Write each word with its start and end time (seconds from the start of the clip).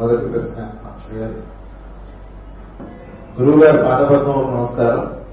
మొదటి 0.00 0.28
ప్రశ్న 0.28 0.62
మాస్టర్ 0.84 1.18
గారు. 1.18 1.42
గురువు 3.40 3.64
గారు 3.64 3.76
పాదపద్మకు 3.76 4.50
నమస్కారం. 4.50 5.24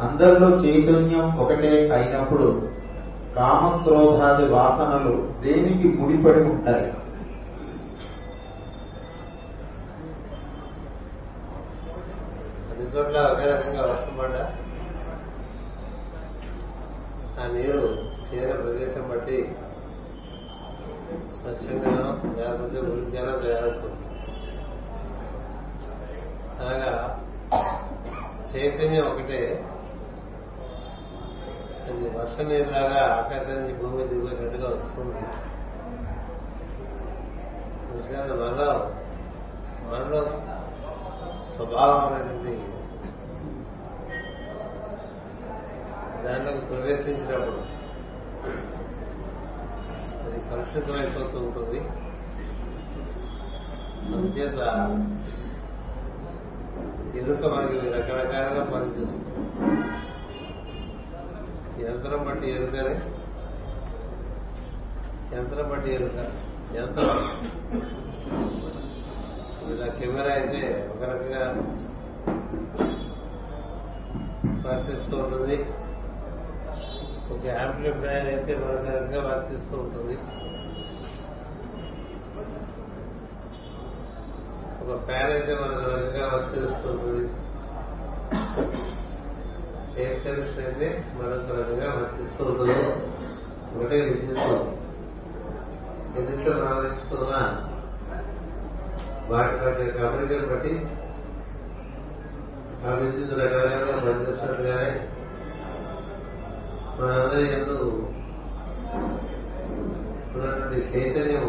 అందరిలో 0.00 0.48
చైతన్యం 0.48 1.38
ఒకటే 1.38 1.90
అయినప్పుడు 1.90 2.68
కామక్రోధాది 3.36 4.44
వాసనలు 4.52 5.14
దేనికి 5.42 5.88
ముడిపడి 5.98 6.42
ఉంటాయి? 6.42 6.92
చోట్ల 12.96 13.18
ఒకే 13.18 13.46
రకంగా 13.46 13.82
వర్షం 13.82 14.16
పడ్డా 14.18 14.42
ఆ 17.40 17.46
నీరు 17.46 17.86
చేరే 18.26 18.52
ప్రదేశం 18.52 19.10
బట్టి 19.10 19.56
చైతన్యం 28.54 29.06
ఒకటే. 29.06 29.40
అది 31.86 32.08
వర్షం 32.08 32.48
నీరులాగా 32.48 33.00
ఆకాశం 33.16 33.54
నుంచి 33.54 33.74
భూమి 33.74 34.04
దిగి 34.08 34.66
వస్తుంది. 34.66 35.20
మనలో 38.32 38.70
మనలో 39.90 40.20
స్వభావం 41.54 42.14
అనేది 42.14 42.54
దాంట్లోకి 46.24 46.66
ప్రవేశించినప్పుడు 46.66 47.60
అది 50.24 50.40
కలుషితమైపోతూ 50.50 51.38
ఉంటుంది. 51.38 51.80
అందుచేత 54.14 54.58
ఎరుక 57.18 57.44
మనకి 57.44 57.76
రకరకాలుగా 57.88 58.62
పనిచేస్తుంది? 58.74 59.30
యంత్రం 61.84 62.24
బట్టి 62.24 62.50
ఎరుకనే 62.50 62.94
యంత్రం 65.38 65.68
బట్టి 65.70 65.94
ఎరుక 65.94 66.18
యంత్రం. 66.76 67.12
ఇలా 69.72 69.86
కెమెరా 69.86 70.32
అయితే 70.32 70.62
ఒక 70.94 71.02
రకంగా 71.10 71.44
వర్తిస్తూ 74.66 75.16
ఉంటుంది. 75.16 75.56
ఒక 77.34 77.44
యాంప్లిఫైర్ 77.46 78.26
అయితే 78.26 78.54
మరొక 78.54 78.86
రకంగా 78.88 79.20
వర్తిస్తూ 79.28 79.76
ఉంటుంది. 79.76 80.16
ఒక 84.84 84.96
ఫ్యాన్ 85.04 85.30
అయితే 85.32 85.52
మరొక 85.54 85.84
రకంగా 85.90 86.24
వర్తిస్తూ 86.32 86.88
ఉంటుంది 86.88 87.22
ఎయిర్ 89.96 90.20
కండిషన్ 90.24 90.66
అయితే 90.66 90.88
మరొక 91.16 91.50
రకంగా 91.58 91.88
వర్తిస్తూ 91.94 92.44
ఒకటే 93.70 93.98
విద్యుత్ 94.00 94.42
ఎదుట్లో 96.18 96.52
ప్రవహిస్తున్నా 96.52 97.40
వాటి 99.30 99.54
వాటి 99.62 99.84
కమరికలు 99.90 100.48
బట్టి 100.48 100.74
ఆ 102.84 102.94
విద్యుత్ 102.94 103.34
రకరకాలుగా 103.40 103.96
పనిచేస్తున్నట్టుగానే 103.98 104.90
మనందరి 106.98 107.46
ఎందు 107.52 107.78
ఉన్నటువంటి 110.34 110.80
చైతన్యం 110.90 111.48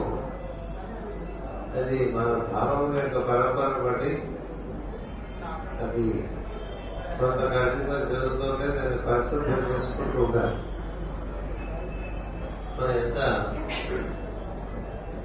అది 1.75 2.11
మన 2.15 2.25
భావం 2.25 2.95
యొక్క 2.97 3.17
పరంపరను 3.17 3.83
బట్టి 3.83 4.23
అది 5.85 6.29
కొంత 7.19 7.39
కఠినంగా 7.39 7.97
జరుగుతుంటే 7.99 8.67
దాన్ని 8.67 8.97
పరిశుభ్రం 8.97 9.75
చేసుకుంటూ 9.75 10.23
ఉండాలి. 10.23 10.57
మనం 12.77 12.91
ఎంత 12.91 13.19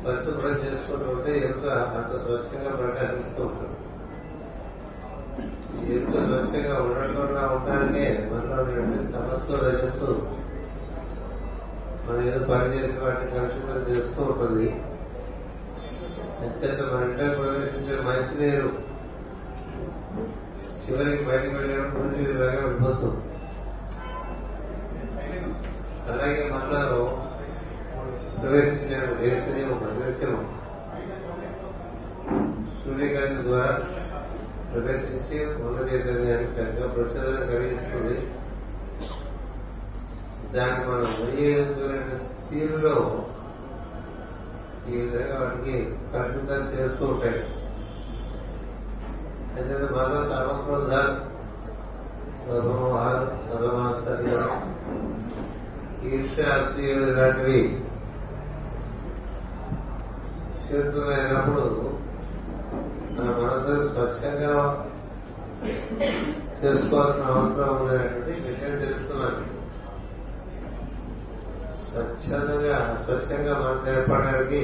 పరిశుభ్రం 0.06 0.52
చేసుకుంటూ 0.52 1.10
ఉంటే 1.10 1.38
ఎరుక 1.38 1.66
అంత 1.68 2.16
స్వచ్ఛంగా 2.16 2.76
ప్రకాశిస్తూ 2.76 3.42
ఉంటుంది. 3.42 3.76
ఎరుక 5.94 6.14
స్వచ్ఛంగా 6.14 6.82
ఉండకుండా 6.82 7.48
ఉండడానికే 7.48 8.30
మనలో 8.32 8.64
తమస్సు 9.18 9.52
రచిస్తూ 9.52 10.06
మనం 12.08 12.22
ఏదో 12.28 12.44
పని 12.44 12.74
చేసి 12.74 12.98
వాటిని 13.04 13.30
కలుషితం 13.30 13.92
చేస్తూ 13.92 14.22
ఉంటుంది. 14.22 14.82
అంచేత 16.42 16.80
మన 16.92 17.02
ఇంట్లో 17.02 17.26
ప్రవేశించే 17.38 17.96
మంచినీరు 18.00 18.68
చివరికి 20.82 21.24
బయటకు 21.24 21.54
వెళ్ళినప్పుడు 21.56 22.20
ఇది 22.20 22.32
లాగా 22.32 22.60
వెళ్ళిపోతుంది 22.60 23.20
అలాగే 26.10 26.50
మనలో 26.50 27.02
ప్రవేశించిన 28.42 29.00
చైతన్యం 29.20 29.72
ప్రదర్శనం 29.78 30.46
సూర్యకాంతి 32.80 33.42
ద్వారా 33.42 33.72
ప్రవేశించి 34.72 35.38
ఉన్న 35.62 35.78
చైతన్యానికి 35.88 36.52
చక్కగా 36.52 36.86
ప్రచోదన 36.86 37.44
కలిగిస్తుంది. 37.50 38.16
దాన్ని 40.54 40.86
మనం 40.86 41.10
వినియోగించుకునే 41.20 41.98
తీరులో 42.50 42.94
ఈ 44.90 45.00
విధంగా 45.00 45.36
వాటికి 45.40 45.74
కఠినతలు 46.12 46.66
చేస్తూ 46.72 47.04
ఉంటాయి. 47.06 47.40
అయితే 49.54 49.74
మనలో 49.94 50.20
కామక్రోధాలు 50.30 51.14
గర్భమోహాలు 52.46 53.26
గర్భమాశ్చర్యాలు 53.48 54.56
ఈర్ష్యాశ్రయాలు 56.08 57.06
ఇలాంటివి 57.10 57.60
చేతులైనప్పుడు 60.66 61.64
మన 63.14 63.28
మనసు 63.38 63.72
స్వచ్ఛంగా 63.88 64.52
చేసుకోవాల్సిన 66.60 67.24
అవసరం 67.32 67.70
ఉండేటువంటి 67.76 68.32
విషయం 68.48 68.76
తెలుస్తున్నాను 68.78 69.42
స్వచ్ఛందంగా 71.90 73.04
స్వచ్ఛంగా 73.04 73.54
మనసు 73.58 73.90
ఏర్పడడానికి 73.90 74.60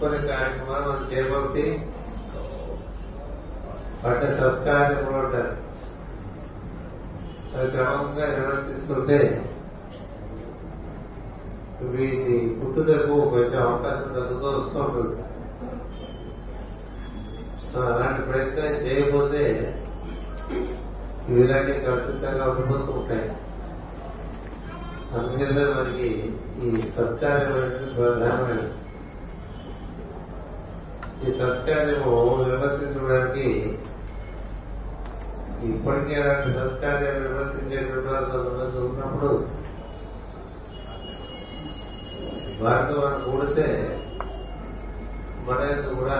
కొన్ని 0.00 0.28
కార్యక్రమాలు 0.28 0.84
మనం 0.88 1.08
చేపట్టి 1.12 1.88
వాటి 4.04 4.26
సత్కార్యములు 4.26 5.16
ఉంటారు. 5.16 5.56
అవి 7.56 7.70
క్రమంగా 7.70 8.26
నిర్వర్తిస్తుంటే 8.26 9.18
వీటి 11.80 12.60
పుట్టుదలకు 12.60 13.14
కొంచెం 13.30 13.62
అవకాశం 13.62 14.12
తగ్గుతూ 14.12 14.46
వస్తూ 14.48 14.80
ఉంటుంది. 14.80 15.22
అలాంటి 17.76 18.22
ప్రయత్నం 18.22 18.86
చేయకపోతే 18.86 19.44
ఇలాంటి 21.28 21.72
కలుషితంగా 21.72 22.44
ఉండిపోతూ 22.50 22.92
ఉంటాయి. 22.92 23.30
అందుకనే 25.16 25.64
మనకి 25.64 26.08
ఈ 26.62 26.82
సత్కార్యం 26.96 27.54
అనేది 27.54 27.94
ప్రధానమైనది 27.94 28.70
ఈ 31.26 31.32
సత్కార్యము 31.32 32.12
నిర్వర్తించడానికి 32.44 33.48
ఇప్పటికే 35.64 36.14
అలాంటి 36.22 36.58
సత్కార్యాలు 36.58 37.20
నిర్వర్తించేటువంటి 37.20 38.08
వారు 38.08 38.24
కొంతమంది 38.24 38.78
ఉన్నప్పుడు 38.78 39.32
వారితో 42.62 43.00
మనం 43.00 43.20
కూడితే 43.30 43.68
మన 45.48 45.60
యొక్క 45.70 45.94
కూడా 45.94 46.18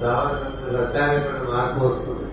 కావాల్సిన 0.00 0.76
రసాయనమైన 0.76 1.54
మార్పు 1.54 1.80
వస్తుంది. 1.84 2.26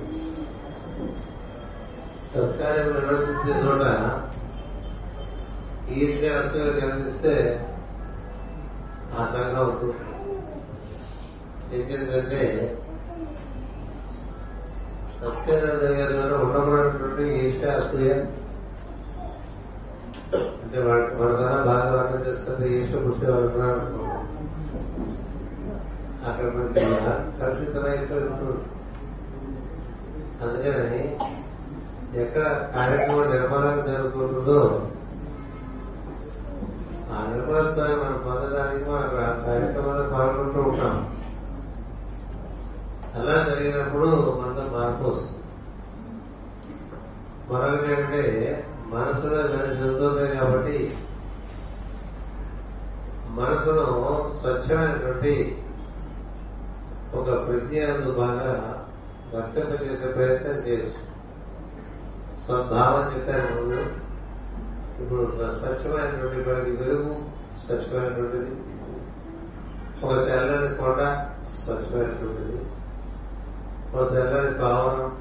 సత్కార్యం 2.33 2.89
నిర్వర్తించే 2.93 3.53
చోట 3.61 3.83
ఈర్ష్య 5.95 6.29
రసంగా 6.29 6.71
కనిపిస్తే 6.79 7.33
ఆ 9.17 9.25
సంఘం 9.25 9.55
అవుతుంది 9.55 9.93
ఏంటంటే 11.75 12.41
సత్యనారాయణ 15.19 15.79
దగ్గర 15.83 16.33
ఉండబడినటువంటి 16.35 17.23
ఈర్ష్య 17.39 17.71
అసూయ 17.71 18.11
అంటే 20.63 20.79
మన 20.81 21.29
ద్వారా 21.35 21.57
బాగా 21.63 21.91
వర్ణం 21.91 22.21
చేస్తుంది 22.27 22.67
ఈర్ష 22.75 22.93
పుష్టి 22.95 23.25
వాళ్ళు 23.25 24.07
అక్కడ 26.27 26.47
మనకి 26.47 26.83
కలుషితమైపోయి 27.39 28.25
ఉంటుంది 28.25 28.63
అందుకని 30.41 31.01
ఎక్కడ 32.19 32.43
కార్యక్రమం 32.75 33.31
నిర్మాణం 33.31 33.79
జరుగుతుందో 33.87 34.59
పరమాత్మని 37.37 37.95
మనం 37.95 38.23
పొందడానికి 38.25 38.85
మనం 38.89 39.09
కార్యక్రమాలు 39.45 40.09
పాల్గొంటూ 40.09 40.61
ఉంటాం. 40.61 41.17
అలా 43.15 43.43
జరిగినప్పుడు 43.43 44.05
మనలో 44.05 44.77
మార్పు 44.77 45.03
వస్తుంది. 45.03 45.43
మరొకటి 47.51 47.91
ఏంటంటే 47.91 48.65
మనసులో 48.85 49.39
ఇలాంటి 49.39 49.75
జరుగుతుంది 49.75 50.35
కాబట్టి 50.35 50.97
మనసును 53.27 53.85
స్వచ్ఛమైనటువంటి 54.41 55.63
ఒక 57.13 57.25
ప్రజ్ఞను 57.25 58.11
బాగా 58.11 58.85
వర్తింపజేసే 59.33 60.11
ప్రయత్నం 60.11 60.67
చేయొచ్చు. 60.67 61.07
స్వభావం 62.45 63.15
చెప్పాను 63.15 64.06
ఇప్పుడు 65.01 65.31
స్వచ్ఛమైనటువంటి 65.59 66.49
మనకి 66.49 66.71
వెలుగు 66.71 67.15
స్వచ్ఛమైనటువంటిది. 67.65 68.55
ఒక 70.03 70.13
తెల్లని 70.25 70.75
కొండ 70.75 71.27
స్వచ్ఛమైనటువంటిది. 71.63 72.65
ఒక 73.97 74.09
తెల్లని 74.13 74.57
భావన 74.57 75.11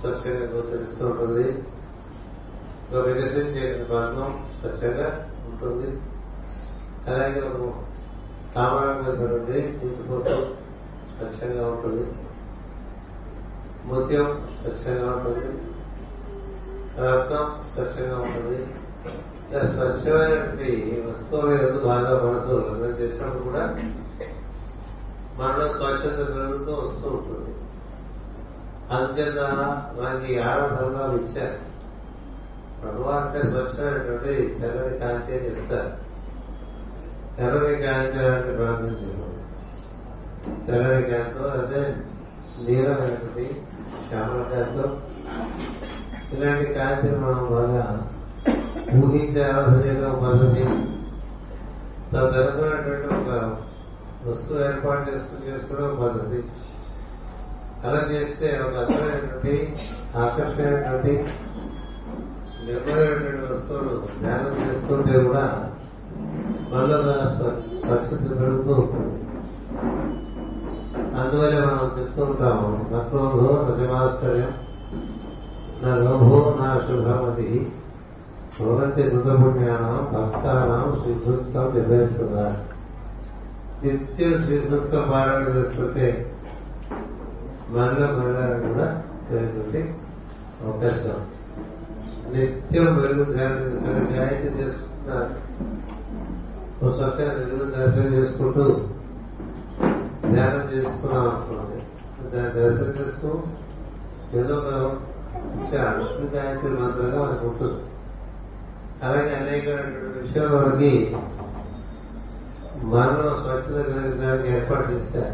స్వచ్ఛంగా 0.00 0.46
గోచరిస్తూ 0.46 1.06
ఉంటుంది. 1.06 1.62
ఒక 2.92 3.06
వికసించే 3.06 3.86
బంధం 3.90 4.46
స్వచ్ఛంగా 4.60 5.30
ఉంటుంది. 5.46 5.98
అలాగే 7.06 7.40
ఒక 7.40 7.72
కామరాంగటువంటి 8.54 9.58
ఇంటిపోతూ 9.82 10.36
స్వచ్ఛంగా 11.12 11.66
ఉంటుంది. 11.66 12.06
ముత్యం 13.84 14.48
స్వచ్ఛంగా 14.62 15.16
ఉంటుంది. 15.16 15.71
రత్నం 16.98 17.64
స్వచ్ఛంగా 17.74 18.16
ఉంటుంది 18.16 18.66
ఇలా 19.50 19.62
స్వచ్ఛమైనటువంటి 19.72 21.02
వస్తువుల 21.10 21.50
ఎందు 21.50 21.80
బాగా 21.80 22.22
మనసు 22.22 22.52
లగ్నం 22.52 23.00
చేసినప్పుడు 23.00 23.42
కూడా 23.42 23.78
మనలో 25.38 25.68
స్వచ్ఛత 25.72 26.16
పెరుగుతూ 26.16 26.72
వస్తూ 26.72 27.10
ఉంటుంది. 27.10 27.54
అంచేత 28.90 29.38
మనకి 30.00 30.38
ఆరాధనలు 30.38 31.16
ఇచ్చారు. 31.16 31.72
ప్రభు 32.82 33.02
అంటే 33.02 33.38
స్వచ్ఛమైనటువంటి 33.38 34.58
తెల్లని 34.60 34.98
కాంతి 34.98 35.32
అని 35.32 35.46
చెప్తారు. 35.46 35.90
తెల్లని 37.36 37.82
కాంతి 37.82 38.18
అంటే 38.18 38.56
ప్రార్థించారు 38.56 39.32
తెల్లని 40.66 41.02
కాంతితో 41.02 41.44
అదే 41.44 41.96
నీలమైనటువంటి 42.58 43.60
శ్యామల 44.08 44.42
కాంతం 44.42 45.02
ఇలాంటి 46.42 46.74
కాంతిని 46.74 47.16
మనం 47.16 47.44
బాగా 47.50 47.82
ఊహించి 49.00 49.44
ఆరాధన 49.44 49.76
చేయడం 49.84 50.14
పద్ధతి 50.22 50.62
తదనుకున్నటువంటి 52.12 53.06
ఒక 53.14 53.30
వస్తువు 54.28 54.58
ఏర్పాటు 54.60 55.10
చేసుకుని 55.10 55.52
చేసుకోవడం 55.52 55.92
పద్ధతి 55.96 56.40
అలా 57.84 58.00
చేస్తే 58.10 58.48
ఒక 58.66 58.74
అర్థమైనటువంటి 58.76 59.54
ఆకర్షణమైనటువంటి 60.16 61.14
నిర్మలమైనటువంటి 62.66 63.52
వస్తువులు 63.52 64.02
ధ్యానం 64.22 64.58
చేస్తుంటే 64.62 65.24
కూడా 65.24 65.44
మనలో 66.72 66.98
స్వచ్ఛత 67.36 68.38
పెరుగుతూ 68.40 68.72
ఉంటుంది. 68.72 69.16
అందువల్ల 71.20 71.64
మనం 71.64 71.90
చెప్తూ 71.98 72.24
ఉంటాము 72.24 72.68
నక్రోధో 72.92 73.52
ప్రతిమాశ్చర్యం 73.64 74.52
నా 75.82 75.94
లోభో 75.94 76.56
నా 76.60 76.80
శుభమతి 76.86 77.70
భవంతి 78.60 79.02
రుతపుణ్యానం 79.02 79.96
భక్తానం 80.12 81.02
శ్రీసూక్తం 81.02 81.64
నిర్వహిస్తున్నారు 81.74 82.58
నిత్యం 83.84 84.44
శ్రీసూక్త 84.44 84.94
పారాయణ 84.94 85.48
చేసుకుంటే 85.56 86.32
మనలో 87.70 88.06
మనలో 88.06 88.68
కూడా 88.68 89.02
పెరుగుతుంది 89.30 89.94
అవకాశం. 90.64 91.20
నిత్యం 92.32 92.98
వెలుగు 93.00 93.24
ధ్యానం 93.32 93.58
చేసుకుని 93.62 94.16
గాయత్రి 94.16 94.62
చేసుకుంటున్నారు 94.62 95.30
ఒక 96.82 96.92
చక్కగా 96.98 97.32
వెలుగు 97.32 97.70
దర్శనం 97.70 98.12
చేసుకుంటూ 98.14 98.64
ధ్యానం 100.32 100.64
చేసుకున్నాం 100.72 101.24
అనుకోండి. 101.28 101.78
దాన్ని 102.36 102.60
దర్శనం 102.60 102.94
చేస్తూ 103.00 103.28
ఏదో 104.34 104.56
ఒక 105.34 106.36
గాయత్రి 106.36 106.70
మంత్రంగా 106.70 107.22
మనకు 107.22 107.46
ఉంటుంది 107.46 107.78
అలాగే 109.02 109.34
అనేక 109.34 109.68
విషయాలు 110.22 110.56
మనకి 110.56 111.16
మనలో 112.82 113.30
స్వచ్ఛత 113.30 113.72
కలిగించడానికి 113.72 114.48
ఏర్పాటు 114.48 114.92
చేస్తారు 114.92 115.32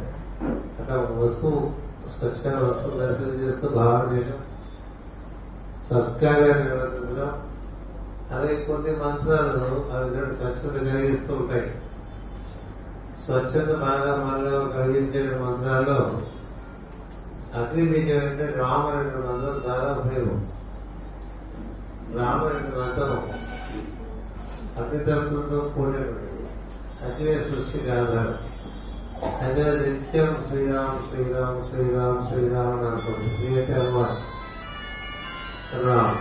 అక్కడ 0.80 0.96
ఒక 0.96 1.12
వస్తువు 1.12 1.72
స్వచ్ఛమైన 2.18 2.68
వస్తువు 2.68 2.98
దర్శనం 2.98 3.40
చేస్తూ 3.40 3.68
భావన 3.68 4.12
చేయడం 4.12 4.38
సత్కార్యాన్ని 5.88 6.64
నిర్వర్తించడం 6.64 7.30
అలాగే 8.30 8.56
కొన్ని 8.56 8.90
మంత్రాలు 8.96 9.94
అవి 9.94 10.34
స్వచ్ఛత 10.36 10.72
కలిగిస్తూ 10.72 11.34
ఉంటాయి 11.34 11.72
స్వచ్ఛత 13.24 13.78
బాగా 13.78 14.16
మనలో 14.16 14.58
కలిగించే 14.60 15.38
మంత్రాల్లో 15.42 16.20
అగ్ని 17.54 17.86
బీజం 17.86 18.18
అంటే 18.18 18.54
రామరెడ్డి 18.56 19.16
మందం 19.16 19.70
చాలా 19.70 19.92
ఉపయోగం. 19.92 20.50
రామరెడ్డి 22.18 22.78
మంత్రం 22.78 23.30
అగ్నితత్వంతో 24.82 25.72
కూడినటువంటి 25.76 26.28
అగ్నే 27.04 27.38
సృష్టికి 27.38 27.90
ఆధారం 27.90 28.34
అదే 29.44 29.62
నిత్యం 29.62 30.44
శ్రీరామ్ 30.48 31.10
శ్రీరామ్ 31.10 31.70
శ్రీరామ్ 31.70 32.28
శ్రీరామ్ 32.28 32.78
అని 32.78 32.86
అనుకోండి 32.86 33.36
శ్రీ 33.36 33.60
అంటే 33.60 33.72
హనుమాన్. 33.72 34.16
రామ్. 35.86 36.16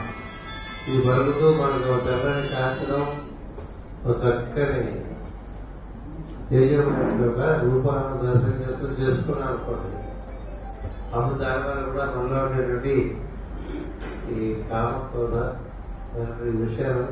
ఈ 0.89 1.01
బలుగుతూ 1.01 1.51
మనకు 1.51 1.93
ఒక 1.93 2.05
తెల్లని 2.05 2.47
కాంతిలో 2.47 2.97
ఒక 4.05 4.17
చక్కని 4.17 5.01
తేజమైన 6.49 7.61
రూపాలను 7.63 8.33
దర్శనం 8.33 8.69
చేస్తూ 8.69 8.87
చేసుకున్నాను 8.87 9.51
అనుకోండి 9.51 10.16
అప్పుడు 11.15 11.37
దానివల్ల 11.39 11.81
కూడా 11.91 12.05
మనలో 12.05 12.45
ఉండేటువంటి 12.45 13.21
ఈ 14.31 14.63
కామక్రోధ 14.69 15.35
ఈ 16.45 16.49
విషయాలు 16.49 17.05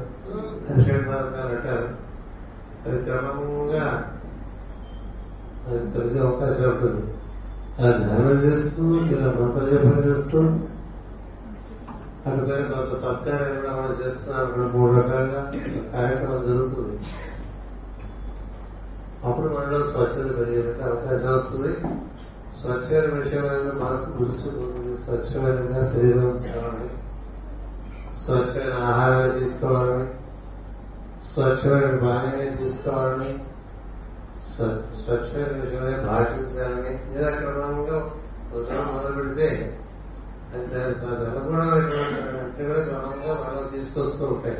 షడ్మార్గాలు 0.84 1.56
అంటారు. 1.56 1.88
అది 2.86 2.98
క్రమంగా 3.04 4.14
అది 5.68 5.92
తొలగే 5.92 6.20
అవకాశం 6.20 6.70
ఉంటుంది. 6.70 7.04
అది 7.80 8.04
ధ్యానం 8.04 8.40
చేస్తూ 8.44 8.84
ఇలా 8.96 9.28
మంత్రజపం 9.28 9.96
చేస్తూ 10.06 10.40
అందుకని 12.30 12.64
కొంత 12.64 12.92
సత్కారం 13.02 13.56
కూడా 13.56 13.72
మనం 13.76 13.98
చేస్తున్నాం 14.02 14.72
మూడు 14.74 14.92
రకాలుగా 14.94 15.42
కార్యక్రమం 15.94 16.44
జరుగుతుంది. 16.48 16.96
అప్పుడు 19.26 19.48
మనలో 19.48 19.80
స్వచ్ఛత 19.84 20.40
పెరిగేటువంటి 20.40 20.84
అవకాశం 20.84 21.38
వస్తుంది. 21.38 21.74
స్వచ్ఛమైన 22.62 23.24
విషయమైన 23.24 23.72
మనసు 23.84 24.18
గుర్తుంది 24.18 25.04
స్వచ్ఛమైనగా 25.04 25.94
శరీరం 25.94 26.20
చేయాలని 26.20 26.90
స్వచ్ఛమైన 28.26 28.84
ఆహారాన్ని 28.84 29.40
తీసుకోవాలని. 29.40 30.08
స్వచ్ఛమైన 31.34 31.98
పానీయం 31.98 32.56
తీసుకోవాలని. 32.56 33.40
స్వచ్ఛమైన 34.56 35.64
విషయమే 35.64 36.08
భాషించాలని 36.08 37.18
ఇలా 37.18 37.30
క్రమంలో 37.30 38.12
ఉద్యోగం 38.60 38.96
మొదలు 38.96 39.16
పెడితే 39.16 39.80
అది 40.54 40.76
అనుగుణమైనటువంటి 40.76 42.90
క్రమంగా 42.90 43.34
మనం 43.34 43.70
తీసుకొస్తూ 43.74 44.26
ఉంటాయి. 44.26 44.58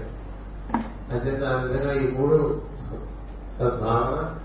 అంతే 1.12 1.46
ఆ 1.46 1.62
విధంగా 1.62 1.94
ఈ 1.94 2.12
మూడు 2.12 2.62
సద్భావన 3.60 4.36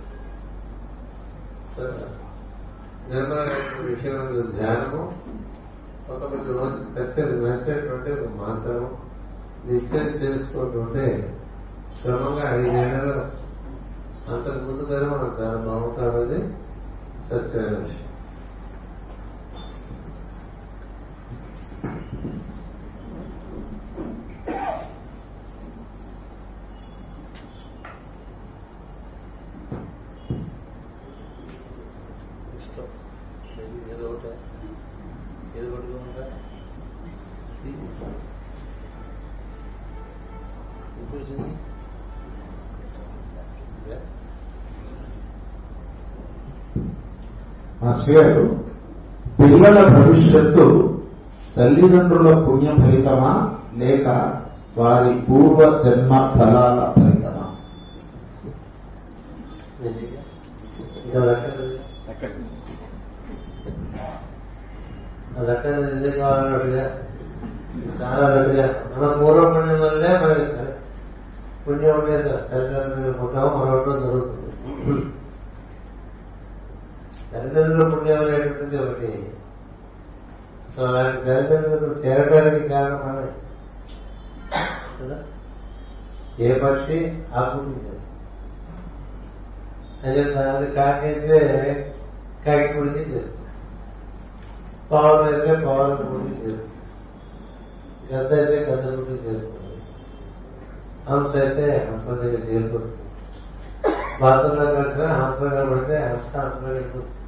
నిర్మలమైన 3.08 3.84
విషయం 3.86 4.26
ధ్యానము 4.50 5.02
ఒక 6.10 6.22
మీకు 6.32 6.52
నచ్చేటువంటి 6.96 8.10
ఒక 8.16 8.30
మంత్రము 8.40 8.88
నిత్యం 9.66 10.08
చేసుకుంటుంటే 10.20 11.06
క్రమంగా 12.02 12.44
ఐదేళ్ళలో 12.54 13.16
అంతకు 14.28 14.60
ముందు 14.66 14.84
కానీ 14.84 15.06
మనం 15.06 15.30
చాలా 15.40 15.58
బాగుంటామని 15.64 16.40
సత్యమైన 17.26 17.76
విషయం 17.78 18.06
ఏదో 33.92 34.06
ఒకటి 34.08 34.30
ఏదో 35.56 35.70
ఒకటి 35.70 35.92
ఉంటా 36.00 36.24
మాస్టర్ 47.80 48.14
గారు 48.16 48.44
పిల్లల 49.38 49.78
భవిష్యత్తు 49.94 50.64
తల్లిదండ్రుల 51.56 52.30
పుణ్య 52.44 52.70
ఫలితమా 52.80 53.32
లేక 53.78 54.06
వారి 54.76 55.12
పూర్వ 55.28 55.60
జన్మ 55.84 56.12
ఫలాల 56.34 56.78
ఫలితమా? 56.96 57.46
ఇంకా 61.04 61.20
దక్కదు 65.40 65.82
కావాలన్నట్టుగా 66.18 66.84
చాలా 67.98 68.26
గట్టిగా 68.34 68.64
మన 68.94 69.10
పూర్వ 69.20 69.42
పుణ్యం 69.52 69.80
వల్లే 69.82 70.10
మనకి 70.22 70.46
పుణ్యం 71.64 71.94
ఉండేది 71.98 72.22
తల్లిదండ్రులు 72.50 73.12
పుట్టాము 73.20 73.50
మరొకటో 73.58 73.92
జరుగుతుంది. 74.02 74.46
తల్లిదండ్రుల 77.32 77.88
పుణ్యం 77.88 78.20
అనేటువంటిది 78.20 78.82
ఒకటి. 78.82 79.32
సో 80.76 80.84
అలాంటి 80.84 81.24
తల్లిదండ్రులకు 81.24 81.98
చేరడానికి 81.98 82.68
కారణమే. 82.68 83.32
కదా? 85.00 85.18
ఏ 86.38 86.58
పక్షి 86.58 87.22
ఆ 87.34 87.60
అదే 90.04 90.34
అది 90.34 90.66
కాకైతే 90.70 91.38
కాకి 92.46 92.74
పుడికి 92.74 92.98
చేస్తుంది 92.98 93.36
పావులు 94.92 95.22
అయితే 95.22 95.66
పావుల 95.66 95.94
పుడికి 95.94 96.34
చేస్తుంది 96.34 96.70
గద్ద 98.14 98.32
అయితే 98.32 98.72
గద్ద 98.72 98.98
పుడికి 98.98 99.12
చేస్తుంది 99.12 99.56
హంస 101.08 101.36
అయితే 101.36 101.88
హంస 101.90 102.04
దగ్గర 102.04 102.38
చేరుకుంటుంది. 102.38 102.96
బాత్రూంలో 104.20 104.74
కడితే 104.74 105.04
హంసగా 105.04 105.70
పడితే 105.70 105.98
హంస 105.98 106.36
హంసలో 106.36 106.68
వెళ్ళిపోతుంది 106.68 107.19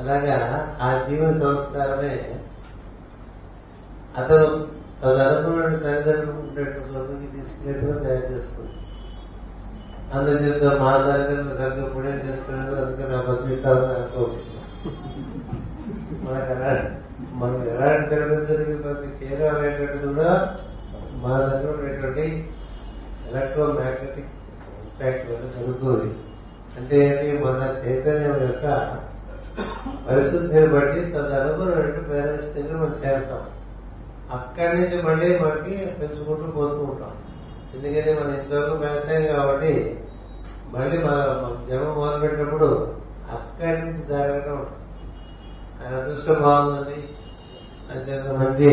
అలాగా 0.00 0.36
ఆ 0.80 1.06
జీవ 1.08 1.32
సంస్కారమే 1.32 2.40
అతను 4.18 4.66
తదనుకున్న 5.02 5.76
తల్లిదండ్రులు 5.76 6.30
ఉండేటువంటి 6.30 6.90
చదువుకి 6.90 7.26
తీసుకునేట్టుగా 7.26 8.02
తయారు 8.02 8.34
చేస్తుంది. 8.34 8.70
అందుచేత 10.14 10.80
మా 10.80 10.96
తల్లిదండ్రులు 10.96 11.56
సరిగ్గా 11.56 11.88
పుణ్యం 11.88 12.20
చేసుకున్నాడు 12.28 12.74
అందుకే 12.76 13.08
నా 13.08 13.20
బతుకుతారని 13.20 13.94
అనుకోవచ్చు 13.94 14.54
మనకు 16.24 16.52
ఎలా 16.52 16.84
మనం 17.32 17.68
ఎలాంటి 17.68 18.14
తల్లిదండ్రులకి 18.14 18.82
ప్రతి 18.82 19.26
చేరాలనేటువంటి 19.26 19.98
కూడా 19.98 20.58
మా 21.14 21.38
దగ్గర 21.38 21.70
ఉండేటువంటి 21.70 22.52
ఎలక్ట్రో 23.30 23.66
మ్యాగ్నెటిక్ 23.66 24.32
ఇంపాక్ట్ 24.84 25.30
వల్ల 25.30 25.60
జరుగుతుంది. 25.60 26.14
అంటే 26.76 26.96
ఏంటి 26.98 27.44
మన 27.44 27.74
చైతన్యం 27.84 28.42
యొక్క 28.42 28.66
పరిశుద్ధిని 30.08 30.66
బట్టి 30.66 31.00
తదనుకున్నట్టు 31.00 32.00
పేరెంట్స్ 32.00 32.48
దగ్గర 32.48 32.76
మనం 32.76 32.96
చేస్తాం. 33.04 33.42
అక్కడి 34.30 34.80
నుంచి 34.80 35.02
మళ్ళీ 35.02 35.38
మనకి 35.38 35.86
పెంచుకుంటూ 36.00 36.50
పోతూ 36.50 36.76
ఉంటాం. 36.76 37.12
ఎందుకంటే 37.74 38.20
మనం 38.20 38.34
ఇంతవరకు 38.34 38.76
వ్యవసాయం 38.76 39.36
కాబట్టి 39.36 40.00
మళ్ళీ 40.72 40.98
మన 40.98 41.16
జన్మ 41.70 41.92
మొదలుపెట్టినప్పుడు 41.92 42.96
అక్కడి 43.32 43.82
నుంచి 43.82 44.06
జాగ్రత్త 44.08 44.48
ఉంటాం 44.48 44.80
ఆయన 45.82 46.00
అదృష్టం 46.00 46.42
బాగుందండి 46.42 46.98
అంత 47.90 48.28
మంచి 48.30 48.70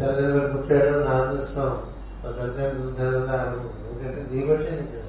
తల్లిదండ్రులు 0.00 0.52
పుట్టాడు 0.52 0.98
నా 1.04 1.10
అదృష్టం. 1.10 1.82
మా 2.24 2.30
తల్లిదండ్రులు 2.30 2.88
చూసారు 2.88 3.16
ఎందుకంటే 3.16 4.26
నీ 4.30 4.46
బట్టి 4.46 4.70
నీకు. 4.70 5.05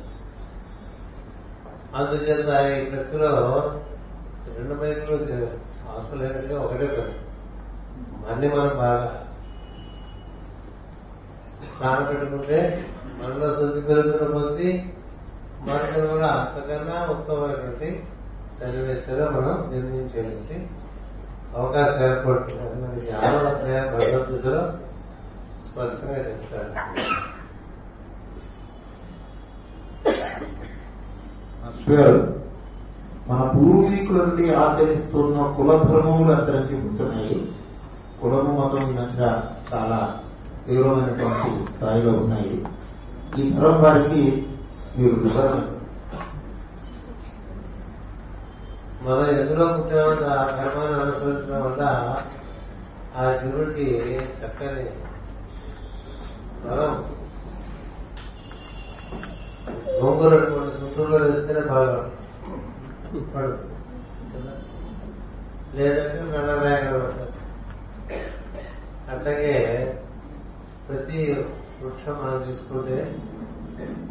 అందుచేత 1.97 2.49
ఈ 2.71 2.85
ప్రక్రియలో 2.85 3.43
రెండు 4.57 4.73
మైకులు 4.73 5.47
అవసరం 5.89 6.19
లేనట్టుగా 6.19 6.59
ఒకటే 6.59 6.87
పని 6.87 7.13
అన్ని 8.31 8.47
మనం 8.47 8.77
బాగా 8.77 9.23
స్నానం 11.75 12.05
పెట్టుకుంటే 12.05 12.59
మనలో 13.21 13.55
శుద్ధి 13.55 13.81
పెరుగుతున్న 13.81 14.33
కొద్దీ 14.33 14.69
మనకు 15.61 16.07
కూడా 16.07 16.27
అంతకన్నా 16.27 17.07
ఉత్తమమైనటువంటి 17.11 18.03
సన్నివేశాలు 18.59 19.25
మనం 19.29 19.69
నిర్మించేటువంటి 19.71 20.57
అవకాశం 21.55 22.03
ఏర్పడుతుంది. 22.03 22.61
అది 22.61 22.81
మనకి 22.81 23.11
ఆలోచన 23.11 23.93
భగవద్గీతలో 23.93 24.61
స్పష్టంగా 25.63 26.17
చెప్తాడు 26.17 26.73
మాస్టర్ 31.67 32.17
మన 33.29 33.39
పూర్వీకుల 33.53 34.17
నుండి 34.25 34.43
ఆచరిస్తున్న 34.55 35.37
కుల 35.55 35.71
ధర్మములు 35.83 36.31
అంతరించిపోతున్నాయి 36.33 37.37
కులము 38.21 38.51
మతం 38.59 38.83
ఈ 38.83 38.93
మధ్య 38.93 39.23
చాలా 39.71 39.97
తీవ్రమైనటువంటి 40.67 41.49
స్థాయిలో 41.73 42.11
ఉన్నాయి. 42.13 42.53
ఈ 43.37 43.43
తరం 43.51 43.75
వారికి 43.83 44.23
మీరు 44.97 45.15
వివరణ 45.15 45.57
మనం 49.01 49.27
ఎందులో 49.33 49.65
పుట్టామంటే 49.75 50.25
ఆ 50.35 50.43
కర్మను 50.57 50.97
అనుసరించడం 51.01 51.61
వల్ల 51.61 51.83
ఆ 53.17 53.25
జీవుడికి 53.33 53.87
చక్కని 54.37 54.85
బలం 56.63 56.95
గోంగూర 59.99 60.33
గుంటూరులో 60.51 61.17
వేస్తేనే 61.23 61.63
బాగా 61.71 61.97
పడుతుంది 63.33 63.75
లేదంటే 65.77 66.19
నల్లరాయగా 66.33 66.99
అట్లాగే 69.13 69.53
ప్రతి 70.87 71.17
వృక్షం 71.81 72.15
మనం 72.21 72.39
తీసుకుంటే 72.47 72.97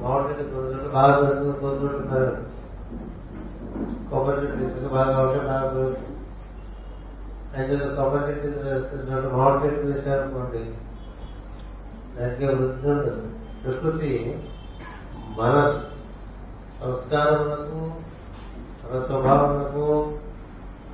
మామిడి 0.01 0.45
కొనుగోలు 0.51 0.91
బాగా 0.97 1.15
పెరుగుతుంది 1.21 1.59
కొన్ని 1.61 1.79
చోట్ల 1.83 2.19
కొబ్బరి 4.11 4.43
చెట్టు 4.43 4.65
ఇసుక 4.65 4.87
బాగా 4.93 5.17
ఉంటే 5.23 5.39
బాగా 5.49 5.67
పెరుగుతుంది. 5.71 6.13
అయితే 7.55 7.77
కొబ్బరి 7.97 8.27
చెట్టు 8.29 8.49
వేస్తున్నట్టు 8.67 9.31
మామిడి 9.37 9.65
చెట్టు 9.67 9.87
వేసారనుకోండి 9.87 10.63
దానికి 12.17 12.45
వృద్ధి 12.47 12.89
ఉండదు. 12.91 13.25
ప్రకృతి 13.63 14.13
మన 15.39 15.55
సంస్కారములకు 16.81 17.81
మన 18.83 19.01
స్వభావములకు 19.01 19.85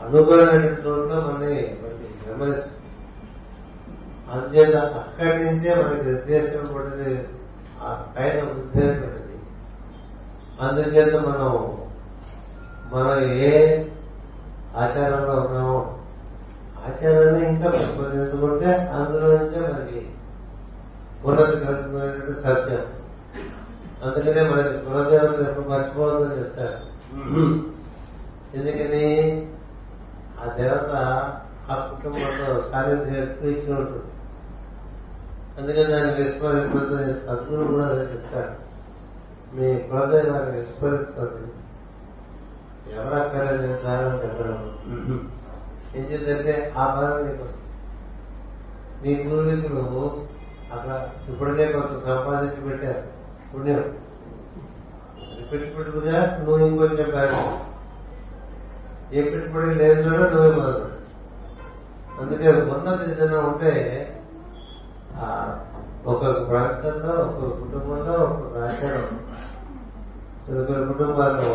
అనుగుణమైన 0.03 0.65
చోట్ల 0.83 1.15
మనని 1.27 1.57
మనకి 1.83 2.07
నిర్వహిస్తుంది 2.23 2.79
అందుచేత 4.33 4.77
అక్కడి 4.77 5.45
నుంచే 5.45 5.75
మనకి 5.75 6.05
నిర్దేశం 6.05 6.65
పడింది 6.75 7.13
ఆ 7.83 8.05
పైన 8.17 8.43
ఉద్దేశపడింది 8.53 9.37
అందుచేత 10.61 11.15
మనం 11.27 11.53
మనం 12.93 13.19
ఏ 13.43 13.53
ఆచారంలో 14.77 15.35
ఉన్నామో 15.41 15.79
ఆచారాన్ని 16.87 17.49
ఇంకా 17.49 17.71
పెంపొందించుకుంటే 17.71 18.71
అందులో 18.93 19.29
నుంచే 19.37 19.61
మనకి 19.61 20.01
ఉన్నతి 21.25 21.57
కలుగుతున్నటువంటి 21.65 22.41
సత్యం. 22.41 22.85
అందుకనే 24.03 24.51
మనకి 24.51 24.79
కులదేవతలు 24.79 25.49
ఎప్పుడు 25.49 25.69
మర్చిపోవద్దని 25.69 26.39
చెప్తారు 26.39 26.79
ఎందుకని 28.55 29.05
ఆ 30.43 30.55
దేవత 30.57 30.91
ఆ 31.71 31.75
కుటుంబంలో 31.87 32.61
సాన్నిధ్యం 32.61 33.23
ఎక్కువ 33.23 33.51
ఇచ్చి 33.51 33.75
ఉంటుంది. 33.75 34.09
అందుకని 35.59 35.85
దాన్ని 35.85 36.23
విస్మరించదని 36.23 37.15
సద్గురు 37.27 37.65
కూడా 37.65 37.87
చెప్తాడు 37.87 38.53
మీ 39.57 39.79
కులదైవాన్ని 39.79 40.59
విస్మరించండి 40.59 41.53
ఎవరు 42.93 43.63
నేను 43.63 43.79
చాలా 43.87 44.23
చెప్పడం? 44.25 44.75
ఏం 45.95 46.05
చేద్దంటే 46.05 46.73
ఆ 46.77 46.95
బాధ 46.95 47.23
నీకు 47.23 47.43
వస్తుంది. 47.43 47.69
నీ 49.03 49.15
పూర్వీకులు 49.15 50.23
అక్కడ 50.73 51.09
ఇప్పటికే 51.29 51.73
కొంత 51.73 52.05
సంపాదించి 52.05 52.69
పెట్టారు. 52.69 53.12
పుణ్యం. 53.55 53.85
అది 55.33 55.45
పెట్టుబడిగా 55.53 56.45
నువ్వు 56.45 56.67
ఇంకొంచెం 56.67 57.11
పెరగ 57.11 57.59
ఏ 59.13 59.31
పెట్టుబడి 59.31 59.75
లేదు 59.75 60.03
కూడా 60.03 60.31
నువ్వే 60.31 60.57
మొదలు. 60.57 60.93
అందుకే 62.21 62.49
ఉన్నది 62.49 63.13
ఏదైనా 63.13 63.41
ఉంటే 63.41 63.73
ఒక్కొక్క 66.07 66.49
ప్రాంతంలో 66.49 67.15
ఒక్కొక్క 67.25 67.59
కుటుంబంలో 67.59 68.13
ఒక్కొక్క 68.13 68.59
ఆచారం 68.59 69.19
కొన్ని 70.47 70.93
కుటుంబాల్లో 70.93 71.51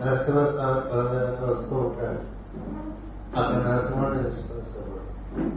నరసింహస్వామి 0.00 0.80
పరమేశ్వరం 0.80 1.50
వస్తూ 1.50 1.76
ఉంటాడు. 1.76 2.20
అక్కడ 3.38 3.72
నరసింహుడు 3.72 4.14
నరసింహస్వామి 4.14 5.50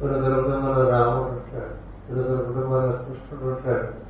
కొన్ని 0.00 0.20
కొన్ని 0.20 0.42
కుటుంబాల్లో 0.42 0.90
రాముడు 0.90 1.30
ఉంటాడు. 1.30 1.74
కొన్ని 2.06 2.24
కొన్ని 2.24 2.44
కుటుంబాల్లో 2.44 2.92
కృష్ణుడు 2.92 3.44
ఉంటాడు. 3.44 4.07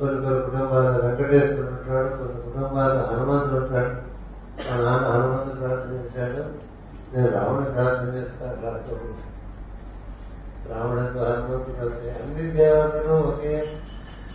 కొన్ని 0.00 0.18
కొన్ని 0.20 0.40
కుటుంబాల్లో 0.42 0.92
వెంకటేశ్వరుడు 1.00 1.70
ఉంటాడు 1.72 2.10
కొన్ని 2.18 2.36
కుటుంబాల్లో 2.44 3.02
హనుమంతుడు 3.10 3.56
ఉంటాడు. 3.60 3.92
మా 4.60 4.74
నాన్న 4.76 5.06
హనుమంతుడు 5.08 5.56
ప్రార్థన 5.60 5.92
చేశాడు. 5.96 6.42
నేను 7.12 7.28
రావణుడు 7.30 7.70
ప్రార్థన 7.70 8.08
చేస్తాను 8.16 8.56
రాత్రి 8.64 8.96
రాముడు 10.70 11.00
హనుమంతుడు 11.22 11.84
అంటే 11.86 12.10
అన్ని 12.20 12.44
దేవతలు 12.50 13.14
ఒకే 13.28 13.54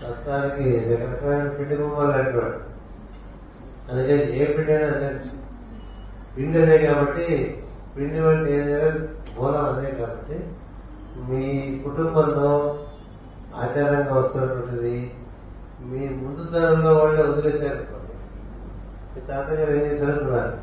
తత్వానికి 0.02 0.66
రకరకాల 0.92 1.42
పిండి 1.58 1.76
బొమ్మలు 1.76 2.14
అంటాడు 2.14 2.58
అందుకే 3.90 4.16
ఏ 4.36 4.46
పిండి 4.48 4.74
అయినా 4.74 4.90
తెలుసు 5.04 5.34
పిండి 6.36 6.58
అనే 6.62 6.78
కాబట్టి 6.86 7.28
పిండి 7.96 8.20
వంటి 8.20 8.50
ఏదైనా 8.52 8.90
మూలం 9.38 9.66
అదే 9.68 9.92
కాబట్టి 10.00 10.38
మీ 11.28 11.44
కుటుంబంలో 11.84 12.50
ఆచారంగా 13.56 14.14
వస్తున్నటువంటిది 14.14 14.96
మీ 15.86 16.10
ముందు 16.10 16.44
తరంలో 16.52 16.94
వాళ్ళే 16.94 17.24
వదిలేశారు. 17.24 17.84
మీ 19.12 19.22
తాతగారు 19.22 19.72
ఏం 19.72 19.78
చేశారో 19.78 20.14
చూడాలి. 20.24 20.58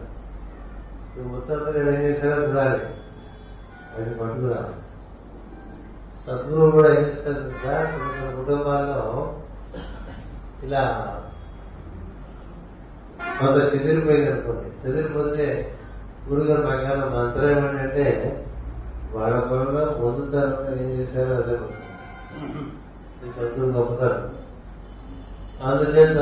మీ 1.15 1.23
ముత్తాత 1.25 1.63
గారు 1.63 1.91
ఏం 1.95 2.01
చేశారో 2.03 2.43
చూడాలి. 2.43 2.81
అది 3.97 4.11
పట్టుకురాలి 4.11 4.75
సద్గురువు 6.25 6.71
కూడా 6.71 6.89
ఏం 6.89 7.01
చేస్తారు 7.05 7.51
సార్ 7.63 7.87
మన 7.93 8.35
కుటుంబాల్లో 8.37 9.01
ఇలా 10.63 10.83
కొంత 13.41 13.57
చెదిరిపోయింది 13.75 14.33
అనుకోండి. 14.33 14.69
చెదిరిపోతే 14.83 15.47
గురుగారు 16.29 16.63
మాకేమైనా 16.67 17.07
మంత్రం 17.07 17.51
ఏమంటే 17.51 18.07
వాళ్ళ 19.13 19.41
పనుల్లో 19.41 19.85
ముందు 20.01 20.31
తరంలో 20.31 20.71
ఏం 20.83 20.91
చేశారో 20.91 21.35
అదే 21.35 21.57
ఈ 23.27 23.31
సద్గురు 23.31 23.71
గొప్పతనం. 23.71 24.23
అందుచేత 25.61 26.19